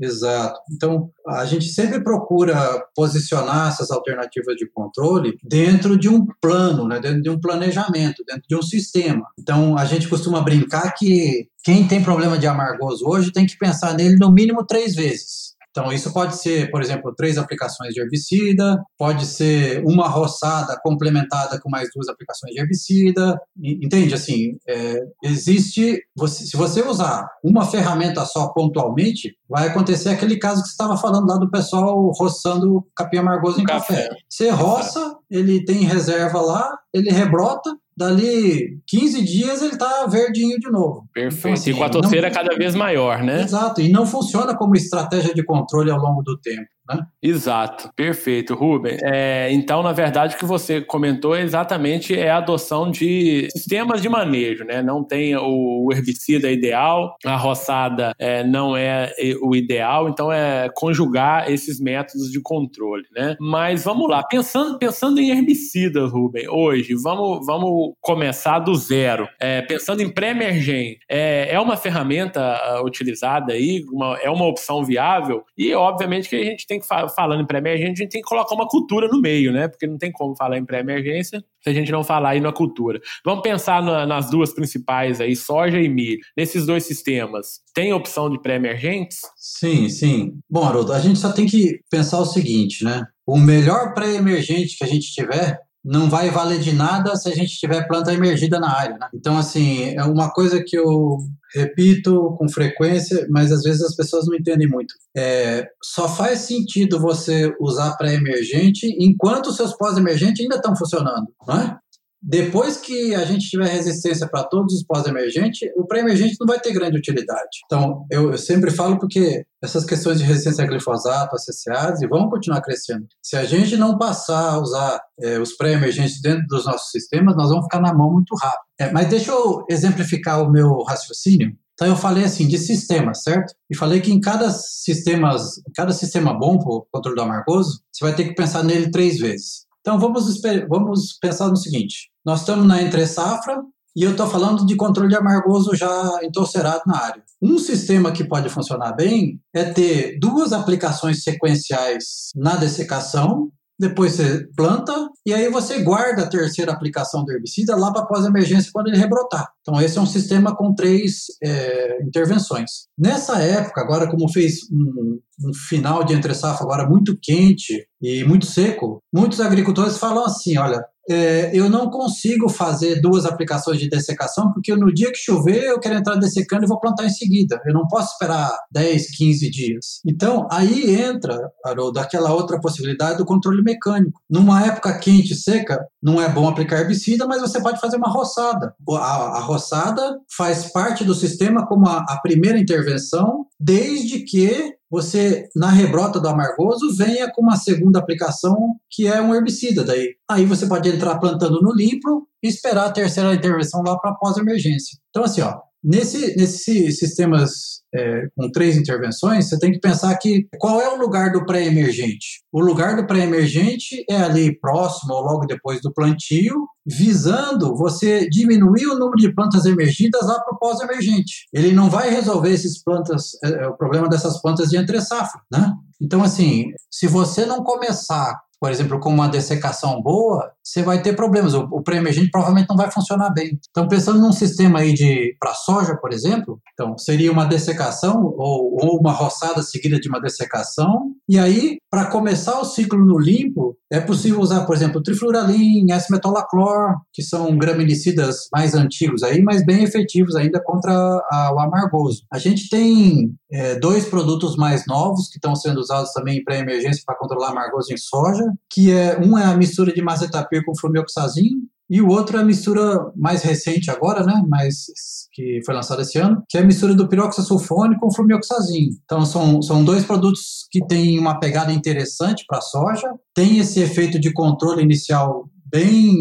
[0.00, 0.58] Exato.
[0.72, 6.98] Então, a gente sempre procura posicionar essas alternativas de controle dentro de um plano, né?
[6.98, 9.26] dentro de um planejamento, dentro de um sistema.
[9.38, 13.94] Então, a gente costuma brincar que quem tem problema de amargoso hoje tem que pensar
[13.94, 15.54] nele no mínimo três vezes.
[15.70, 21.60] Então, isso pode ser, por exemplo, três aplicações de herbicida, pode ser uma roçada complementada
[21.60, 23.40] com mais duas aplicações de herbicida.
[23.56, 24.14] Entende?
[24.14, 26.00] Assim, é, existe.
[26.16, 30.96] Você, se você usar uma ferramenta só pontualmente, vai acontecer aquele caso que você estava
[30.96, 33.94] falando lá do pessoal roçando capim amargoso em café.
[33.94, 34.08] café.
[34.28, 40.70] Você roça, ele tem reserva lá, ele rebrota, dali 15 dias ele está verdinho de
[40.70, 41.06] novo.
[41.12, 41.38] Perfeito.
[41.38, 42.34] Então, assim, e com a toceira não...
[42.34, 43.42] cada vez maior, né?
[43.42, 43.82] Exato.
[43.82, 46.66] E não funciona como estratégia de controle ao longo do tempo.
[46.90, 47.06] Né?
[47.22, 48.96] Exato, perfeito, Ruben.
[49.02, 54.02] É, então, na verdade, o que você comentou é exatamente é a adoção de sistemas
[54.02, 54.82] de manejo, né?
[54.82, 59.12] Não tem o herbicida ideal, a roçada é, não é
[59.42, 63.36] o ideal, então é conjugar esses métodos de controle, né?
[63.40, 69.28] Mas vamos lá, pensando, pensando em herbicida, Ruben, hoje, vamos, vamos começar do zero.
[69.38, 72.40] É, pensando em pré-emergente, é, é uma ferramenta
[72.80, 77.42] uh, utilizada aí, uma, é uma opção viável, e obviamente que a gente tem falando
[77.42, 79.68] em pré-emergência, a gente tem que colocar uma cultura no meio, né?
[79.68, 83.00] Porque não tem como falar em pré-emergência se a gente não falar aí na cultura.
[83.24, 86.18] Vamos pensar na, nas duas principais aí, soja e milho.
[86.36, 89.18] Nesses dois sistemas, tem opção de pré-emergentes?
[89.36, 90.38] Sim, sim.
[90.48, 93.04] Bom, Haroldo, a gente só tem que pensar o seguinte, né?
[93.26, 97.58] O melhor pré-emergente que a gente tiver não vai valer de nada se a gente
[97.58, 98.98] tiver planta emergida na área.
[98.98, 99.08] Né?
[99.14, 101.18] Então, assim, é uma coisa que eu
[101.54, 104.94] repito com frequência, mas às vezes as pessoas não entendem muito.
[105.16, 111.60] É, só faz sentido você usar pré-emergente enquanto os seus pós-emergentes ainda estão funcionando, não
[111.60, 111.78] é?
[112.22, 116.72] Depois que a gente tiver resistência para todos os pós-emergentes, o pré-emergente não vai ter
[116.72, 117.60] grande utilidade.
[117.64, 122.60] Então, eu, eu, sempre falo porque essas questões de resistência a glifosato, associadas, vão continuar
[122.60, 123.06] crescendo.
[123.22, 127.48] Se a gente não passar a usar é, os pré-emergentes dentro dos nossos sistemas, nós
[127.48, 128.70] vamos ficar na mão muito rápido.
[128.78, 131.56] É, mas deixa eu exemplificar o meu raciocínio.
[131.80, 133.54] Então eu falei assim de sistema, certo?
[133.70, 138.04] E falei que em cada sistemas, cada sistema bom para o controle do amargoso, você
[138.04, 139.64] vai ter que pensar nele três vezes.
[139.80, 143.62] Então vamos, vamos pensar no seguinte: nós estamos na entre safra
[143.96, 147.22] e eu estou falando de controle de amargoso já entorcerado na área.
[147.42, 153.50] Um sistema que pode funcionar bem é ter duas aplicações sequenciais na dessecação
[153.80, 154.92] depois você planta
[155.24, 159.48] e aí você guarda a terceira aplicação do herbicida lá para pós-emergência quando ele rebrotar.
[159.62, 162.88] Então esse é um sistema com três é, intervenções.
[162.98, 165.18] Nessa época, agora como fez um,
[165.48, 170.58] um final de entre safra agora muito quente e muito seco, muitos agricultores falam assim,
[170.58, 175.64] olha, é, eu não consigo fazer duas aplicações de dessecação, porque no dia que chover
[175.64, 177.60] eu quero entrar dessecando e vou plantar em seguida.
[177.66, 180.00] Eu não posso esperar 10, 15 dias.
[180.06, 184.20] Então, aí entra, Haroldo, aquela outra possibilidade do controle mecânico.
[184.28, 188.10] Numa época quente e seca, não é bom aplicar herbicida, mas você pode fazer uma
[188.10, 188.74] roçada.
[188.90, 195.48] A, a roçada faz parte do sistema como a, a primeira intervenção, desde que você,
[195.54, 199.84] na rebrota do amargoso, venha com uma segunda aplicação que é um herbicida.
[199.84, 204.14] Daí, aí você pode entrar plantando no limpo e esperar a terceira intervenção lá para
[204.14, 204.98] pós-emergência.
[205.10, 210.46] Então, assim, ó, nesse, nesses sistemas é, com três intervenções, você tem que pensar que
[210.58, 212.42] qual é o lugar do pré-emergente?
[212.52, 218.86] O lugar do pré-emergente é ali próximo ou logo depois do plantio, visando você diminuir
[218.86, 221.48] o número de plantas emergidas lá para o pós-emergente.
[221.52, 225.40] Ele não vai resolver esses plantas, é, é, o problema dessas plantas de entre safra,
[225.50, 225.72] né?
[226.00, 231.16] Então, assim, se você não começar por exemplo, com uma dessecação boa, você vai ter
[231.16, 231.52] problemas.
[231.52, 233.58] O, o pré-emergente provavelmente não vai funcionar bem.
[233.70, 238.78] Então, pensando num sistema aí de para soja, por exemplo, então seria uma dessecação ou,
[238.80, 241.12] ou uma roçada seguida de uma dessecação.
[241.28, 246.94] E aí, para começar o ciclo no limpo, é possível usar, por exemplo, trifluralin, S-metolaclor,
[247.12, 252.22] que são graminicidas mais antigos aí, mas bem efetivos ainda contra a, o amargoso.
[252.32, 257.02] A gente tem é, dois produtos mais novos que estão sendo usados também em pré-emergência
[257.04, 261.62] para controlar amargoso em soja, que é um é a mistura de mazetapir com flumioxazin
[261.90, 264.86] e o outro é a mistura mais recente agora, né, mais
[265.32, 268.90] que foi lançada esse ano, que é a mistura do piroxasulfone com flumioxazin.
[269.04, 273.80] Então são, são dois produtos que têm uma pegada interessante para a soja, tem esse
[273.80, 276.14] efeito de controle inicial bem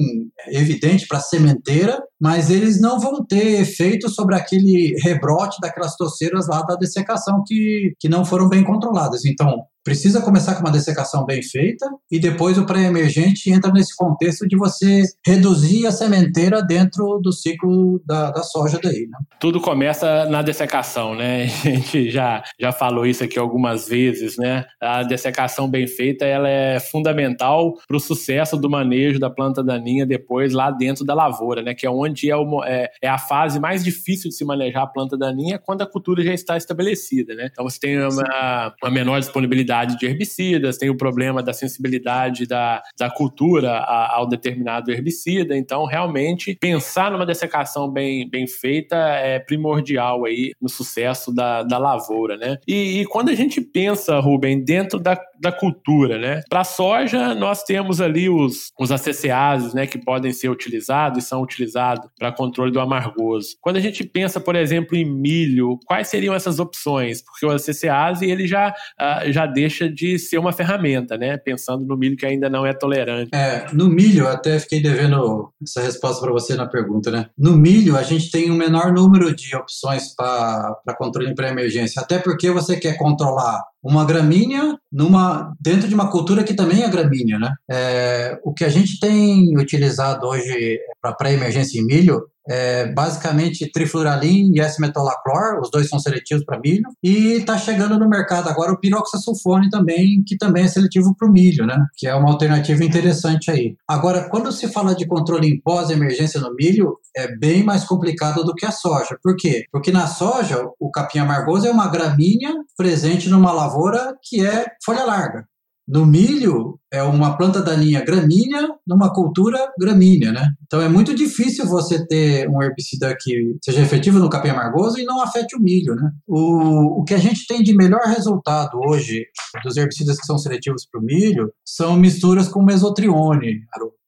[0.47, 6.47] evidente para a sementeira, mas eles não vão ter efeito sobre aquele rebrote daquelas toceiras
[6.47, 9.25] lá da dessecação que, que não foram bem controladas.
[9.25, 14.47] Então, precisa começar com uma dessecação bem feita e depois o pré-emergente entra nesse contexto
[14.47, 19.17] de você reduzir a sementeira dentro do ciclo da, da soja daí, né?
[19.39, 21.43] Tudo começa na dessecação, né?
[21.69, 24.65] A gente já, já falou isso aqui algumas vezes, né?
[24.81, 30.05] A dessecação bem feita, ela é fundamental para o sucesso do manejo da planta daninha
[30.05, 31.73] depois lá dentro da lavoura, né?
[31.73, 34.87] Que é onde é, o, é, é a fase mais difícil de se manejar a
[34.87, 37.49] planta daninha quando a cultura já está estabelecida, né?
[37.51, 42.81] Então você tem uma, uma menor disponibilidade de herbicidas, tem o problema da sensibilidade da,
[42.97, 45.55] da cultura ao determinado herbicida.
[45.57, 51.77] Então, realmente, pensar numa dessecação bem, bem feita é primordial aí no sucesso da, da
[51.77, 52.57] lavoura, né?
[52.67, 56.41] E, e quando a gente pensa, Rubem, dentro da, da cultura, né?
[56.49, 61.41] Para soja, nós temos ali os, os ACCAs, né, que podem ser utilizados e são
[61.41, 63.55] utilizados para controle do amargoso.
[63.61, 67.21] Quando a gente pensa, por exemplo, em milho, quais seriam essas opções?
[67.21, 71.37] Porque o ACCase, ele já, uh, já deixa de ser uma ferramenta, né?
[71.37, 73.29] Pensando no milho que ainda não é tolerante.
[73.33, 77.29] É, no milho, até fiquei devendo essa resposta para você na pergunta, né?
[77.37, 82.19] No milho, a gente tem um menor número de opções para controle para emergência, até
[82.19, 87.39] porque você quer controlar uma gramínea numa, dentro de uma cultura que também é gramínea.
[87.39, 87.53] Né?
[87.69, 94.51] É, o que a gente tem utilizado hoje para pré-emergência em milho é basicamente trifluralin
[94.53, 98.79] e S-metolaclor, os dois são seletivos para milho, e está chegando no mercado agora o
[98.79, 101.77] piroxasulfone também, que também é seletivo para o milho, né?
[101.95, 103.75] que é uma alternativa interessante aí.
[103.87, 108.55] Agora, quando se fala de controle em pós-emergência no milho, é bem mais complicado do
[108.55, 109.17] que a soja.
[109.21, 109.65] Por quê?
[109.71, 115.03] Porque na soja, o capim amargoso é uma gramínea presente numa lavoura que é folha
[115.03, 115.45] larga.
[115.87, 120.51] No milho, é uma planta daninha gramínea numa cultura gramínea, né?
[120.65, 125.05] Então é muito difícil você ter um herbicida que seja efetivo no capim amargoso e
[125.05, 126.09] não afete o milho, né?
[126.27, 129.25] O, o que a gente tem de melhor resultado hoje
[129.63, 133.61] dos herbicidas que são seletivos para o milho são misturas com mesotrione,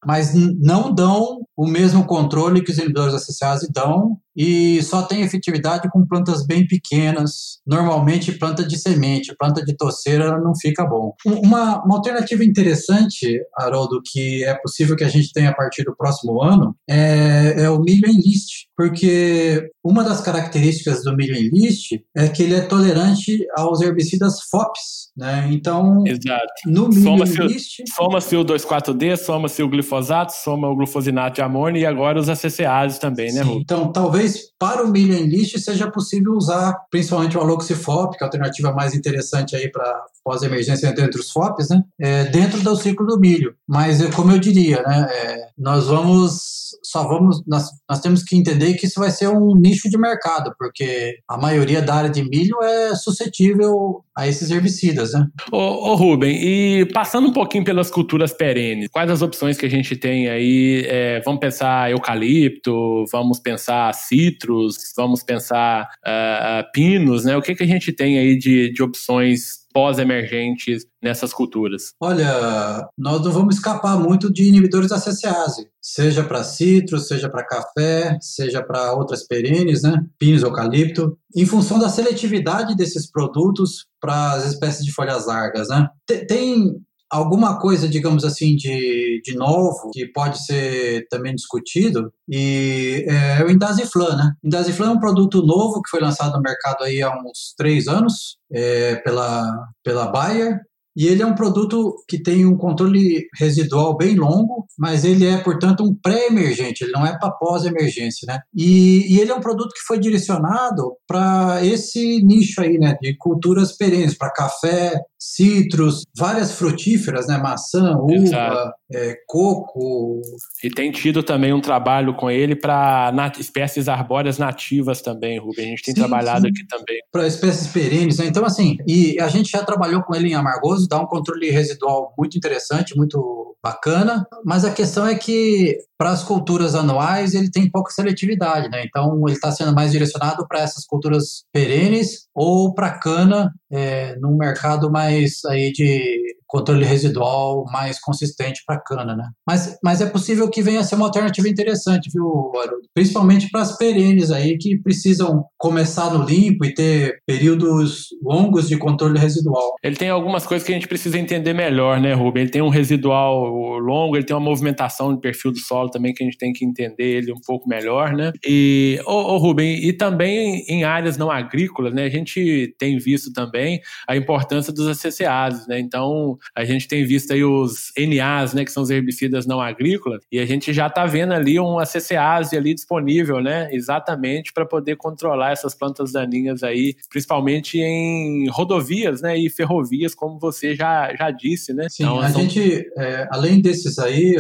[0.06, 5.90] mas não dão o mesmo controle que os inibidores associados dão e só tem efetividade
[5.92, 11.14] com plantas bem pequenas, normalmente planta de semente, planta de toceira não fica bom.
[11.26, 15.84] Uma, uma alternativa interessante interessante, Haroldo, que é possível que a gente tenha a partir
[15.84, 21.36] do próximo ano, é, é o milho em list, porque uma das características do milho
[21.36, 25.50] em list é que ele é tolerante aos herbicidas FOPs, né?
[25.52, 26.46] Então, Exato.
[26.66, 27.82] no milho soma-se, em list...
[27.96, 32.98] Soma-se o 2,4-D, soma-se o glifosato, soma o glufosinato de amônio e agora os ACCAs
[32.98, 37.42] também, né, Sim, Então, talvez para o milho em list seja possível usar principalmente o
[37.42, 41.82] aloxifop, que é a alternativa mais interessante aí para pós-emergência entre os FOPs, né?
[42.00, 43.56] É, dentro do ciclo do milho.
[43.68, 45.08] Mas, como eu diria, né?
[45.10, 49.56] É, nós vamos só vamos nós, nós temos que entender que isso vai ser um
[49.56, 55.14] nicho de mercado, porque a maioria da área de milho é suscetível a esses herbicidas,
[55.14, 55.26] né?
[55.52, 59.70] Ô, ô Rubem, e passando um pouquinho pelas culturas perenes, quais as opções que a
[59.70, 60.84] gente tem aí?
[60.88, 67.38] É, vamos pensar eucalipto, vamos pensar citros, vamos pensar uh, pinos, né?
[67.38, 71.94] O que, que a gente tem aí de, de opções pós-emergentes nessas culturas?
[72.00, 77.46] Olha, nós não vamos escapar muito de inibidores da CCase, seja para citros, seja para
[77.46, 80.04] café, seja para outras perenes, né?
[80.20, 85.88] Pinos, eucalipto, em função da seletividade desses produtos para as espécies de folhas largas, né?
[86.28, 86.76] Tem
[87.12, 93.52] alguma coisa, digamos assim, de, de novo que pode ser também discutido e é o
[93.52, 94.32] Indaziflan, né?
[94.44, 98.38] Indaziflan é um produto novo que foi lançado no mercado aí há uns três anos
[98.52, 99.46] é, pela,
[99.84, 100.62] pela Bayer
[100.96, 105.38] e ele é um produto que tem um controle residual bem longo, mas ele é,
[105.38, 108.40] portanto, um pré-emergente, ele não é para pós-emergência, né?
[108.54, 113.16] E, e, ele é um produto que foi direcionado para esse nicho aí, né, de
[113.18, 120.20] culturas perenes, para café, citros, várias frutíferas, né, maçã, uva, é, coco.
[120.64, 125.68] E tem tido também um trabalho com ele para espécies arbóreas nativas também, Rubem.
[125.68, 126.48] A gente tem sim, trabalhado sim.
[126.48, 127.00] aqui também.
[127.12, 128.26] Para espécies perenes, né?
[128.26, 132.16] Então, assim, e a gente já trabalhou com ele em Amargoso, dá um controle residual
[132.18, 137.70] muito interessante, muito bacana, mas a questão é que para as culturas anuais ele tem
[137.70, 138.84] pouca seletividade, né?
[138.86, 144.36] Então ele está sendo mais direcionado para essas culturas perenes ou para cana é, num
[144.36, 149.24] mercado mais aí de controle residual mais consistente para cana, né?
[149.48, 152.88] Mas, mas é possível que venha a ser uma alternativa interessante, viu, Haroldo?
[152.94, 158.78] Principalmente para as perenes aí que precisam começar no limpo e ter períodos longos de
[158.78, 159.76] controle residual.
[159.82, 162.44] Ele tem algumas coisas que a gente precisa entender melhor, né, Rubem?
[162.44, 163.48] Ele tem um residual
[163.80, 166.66] longo, ele tem uma movimentação de perfil do solo também que a gente tem que
[166.66, 168.34] entender ele um pouco melhor, né?
[168.46, 172.04] E, ô, ô Rubem, e também em áreas não agrícolas, né?
[172.04, 175.80] A gente tem visto também a importância dos ACCAs, né?
[175.80, 180.22] Então, a gente tem visto aí os NAs, né, que são os herbicidas não agrícolas,
[180.32, 184.96] e a gente já está vendo ali um ACCase ali disponível, né, exatamente para poder
[184.96, 191.32] controlar essas plantas daninhas aí, principalmente em rodovias, né, e ferrovias, como você já, já
[191.32, 191.88] disse, né?
[191.90, 192.42] Sim, então, a são...
[192.42, 194.36] gente, é, além desses aí,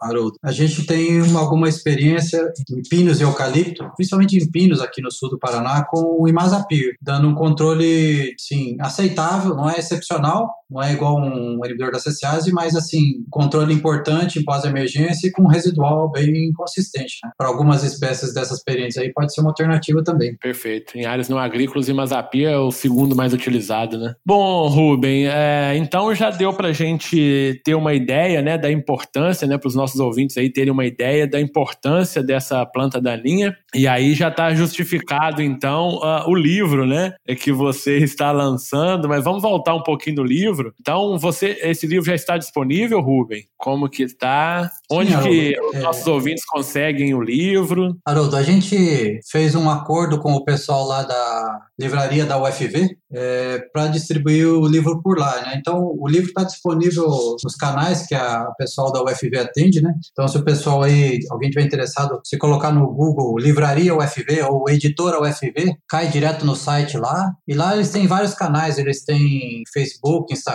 [0.00, 5.00] Haroldo, a gente tem uma, alguma experiência em pinos e eucalipto, principalmente em pinos aqui
[5.02, 10.50] no sul do Paraná, com o imazapir, dando um controle, sim, aceitável, não é excepcional,
[10.70, 15.46] não é igual um inibidor da CCase, mas assim, controle importante em pós-emergência e com
[15.46, 17.18] residual bem consistente.
[17.24, 17.30] Né?
[17.36, 20.36] Para algumas espécies dessas perentes aí pode ser uma alternativa também.
[20.36, 20.96] Perfeito.
[20.96, 24.14] Em áreas não agrícolas, Imazapia é o segundo mais utilizado, né?
[24.24, 29.58] Bom, Rubem, é, então já deu para gente ter uma ideia, né, da importância, né,
[29.58, 33.56] para os nossos ouvintes aí terem uma ideia da importância dessa planta daninha.
[33.74, 39.08] E aí já está justificado, então, uh, o livro, né, que você está lançando.
[39.08, 40.59] Mas vamos voltar um pouquinho no livro.
[40.80, 43.44] Então, você, esse livro já está disponível, Rubem?
[43.56, 44.70] Como que está?
[44.90, 45.60] Onde Sim, que é...
[45.60, 47.96] os nossos ouvintes conseguem o livro?
[48.06, 53.58] Haroldo, a gente fez um acordo com o pessoal lá da livraria da UFV é,
[53.72, 55.54] para distribuir o livro por lá, né?
[55.56, 57.06] Então, o livro está disponível
[57.42, 59.94] nos canais que a pessoal da UFV atende, né?
[60.12, 64.68] Então, se o pessoal aí, alguém tiver interessado, se colocar no Google Livraria UFV ou
[64.68, 67.32] Editora UFV, cai direto no site lá.
[67.46, 70.49] E lá eles têm vários canais, eles têm Facebook, Instagram,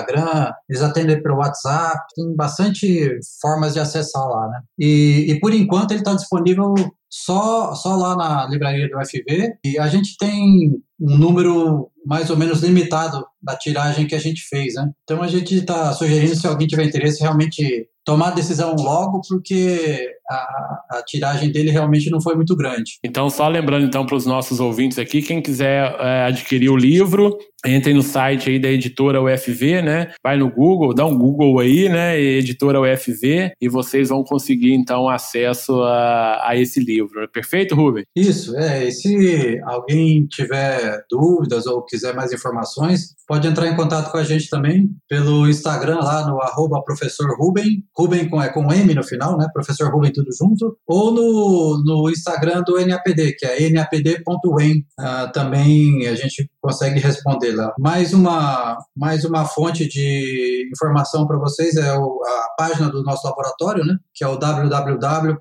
[0.70, 4.60] eles atendem pelo WhatsApp, tem bastante formas de acessar lá, né?
[4.80, 6.74] E, e por enquanto ele está disponível
[7.10, 12.38] só, só lá na livraria do UFV e a gente tem um número mais ou
[12.38, 14.90] menos limitado da tiragem que a gente fez, né?
[15.04, 20.08] Então a gente está sugerindo se alguém tiver interesse realmente tomar a decisão logo, porque
[20.30, 23.00] a, a, tiragem dele realmente não foi muito grande.
[23.04, 27.36] Então, só lembrando então para os nossos ouvintes aqui, quem quiser é, adquirir o livro,
[27.66, 30.12] entre no site aí da editora UFV, né?
[30.24, 32.20] Vai no Google, dá um Google aí, né?
[32.20, 37.28] Editora UFV, e vocês vão conseguir então acesso a, a esse livro.
[37.32, 38.06] Perfeito, Rubem?
[38.16, 38.88] Isso, é.
[38.88, 44.24] E se alguém tiver dúvidas ou quiser mais informações, pode entrar em contato com a
[44.24, 49.04] gente também pelo Instagram lá no arroba professor Ruben, Ruben com, é com M no
[49.04, 49.48] final, né?
[49.54, 54.86] Professor Ruben tudo junto, ou no, no Instagram do NAPD, que é napd.wen.
[55.00, 57.72] Uh, também a gente consegue responder lá.
[57.80, 63.28] Mais uma, mais uma fonte de informação para vocês é o, a página do nosso
[63.28, 63.98] laboratório, né?
[64.14, 65.36] Que é o www.napd.em.br.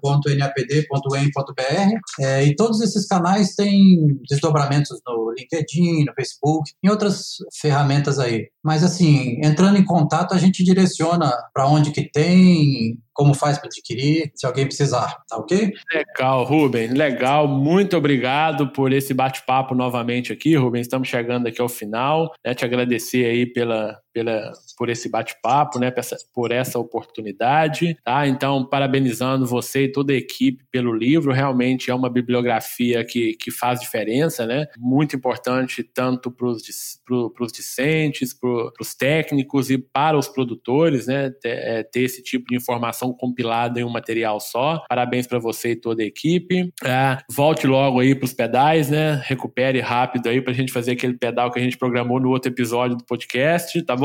[2.21, 8.49] É, e todos esses canais têm desdobramentos no LinkedIn, no Facebook, em outras ferramentas aí.
[8.63, 13.69] Mas assim, entrando em contato, a gente direciona para onde que tem, como faz para
[13.69, 15.73] adquirir, se alguém precisar, tá ok?
[15.93, 17.47] Legal, Rubem, legal.
[17.47, 20.81] Muito obrigado por esse bate-papo novamente aqui, Rubem.
[20.81, 22.33] Estamos chegando aqui ao final.
[22.45, 22.55] Né?
[22.55, 25.93] Te agradecer aí pela, pela, por esse bate-papo, né?
[26.33, 27.99] por essa oportunidade.
[28.03, 28.27] Tá?
[28.27, 31.33] Então, parabenizando você e toda a equipe pelo livro.
[31.33, 34.67] Realmente é uma bibliografia que, que faz diferença, né?
[34.79, 41.31] Muito importante tanto para os discentes, para os técnicos e para os produtores, né?
[41.31, 44.85] Ter, é, ter esse tipo de informação informação compilada em um material só.
[44.89, 46.73] Parabéns para você e toda a equipe.
[46.85, 49.21] É, volte logo aí para os pedais, né?
[49.25, 52.51] Recupere rápido aí para a gente fazer aquele pedal que a gente programou no outro
[52.51, 54.04] episódio do podcast, tá bom?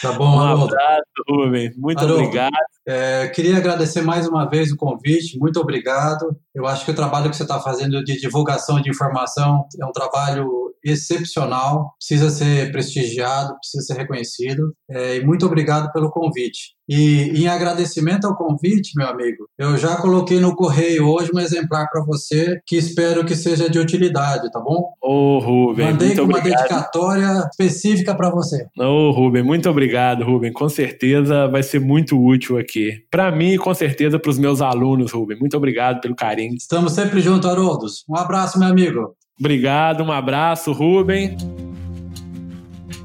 [0.00, 1.72] Tá bom, Um abraço, Rubem.
[1.76, 2.52] Muito obrigado.
[2.86, 6.36] É, queria agradecer mais uma vez o convite, muito obrigado.
[6.54, 9.92] Eu acho que o trabalho que você está fazendo de divulgação de informação é um
[9.92, 14.72] trabalho excepcional, precisa ser prestigiado, precisa ser reconhecido.
[14.88, 16.76] É, e muito obrigado pelo convite.
[16.88, 21.88] E em agradecimento ao convite, meu amigo, eu já coloquei no correio hoje um exemplar
[21.90, 24.92] para você que espero que seja de utilidade, tá bom?
[25.02, 26.52] Ô, Rubem, Mandei muito com obrigado.
[26.52, 28.66] uma dedicatória específica para você.
[28.78, 30.52] Ô, Rubem, muito obrigado, Rubem.
[30.52, 32.75] Com certeza vai ser muito útil aqui.
[33.10, 35.38] Para mim e com certeza para os meus alunos, Rubem.
[35.38, 36.54] Muito obrigado pelo carinho.
[36.54, 38.04] Estamos sempre juntos, Haroldos.
[38.08, 39.14] Um abraço, meu amigo.
[39.38, 41.36] Obrigado, um abraço, Rubem.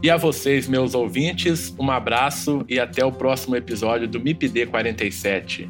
[0.03, 5.69] E a vocês, meus ouvintes, um abraço e até o próximo episódio do MIPD 47.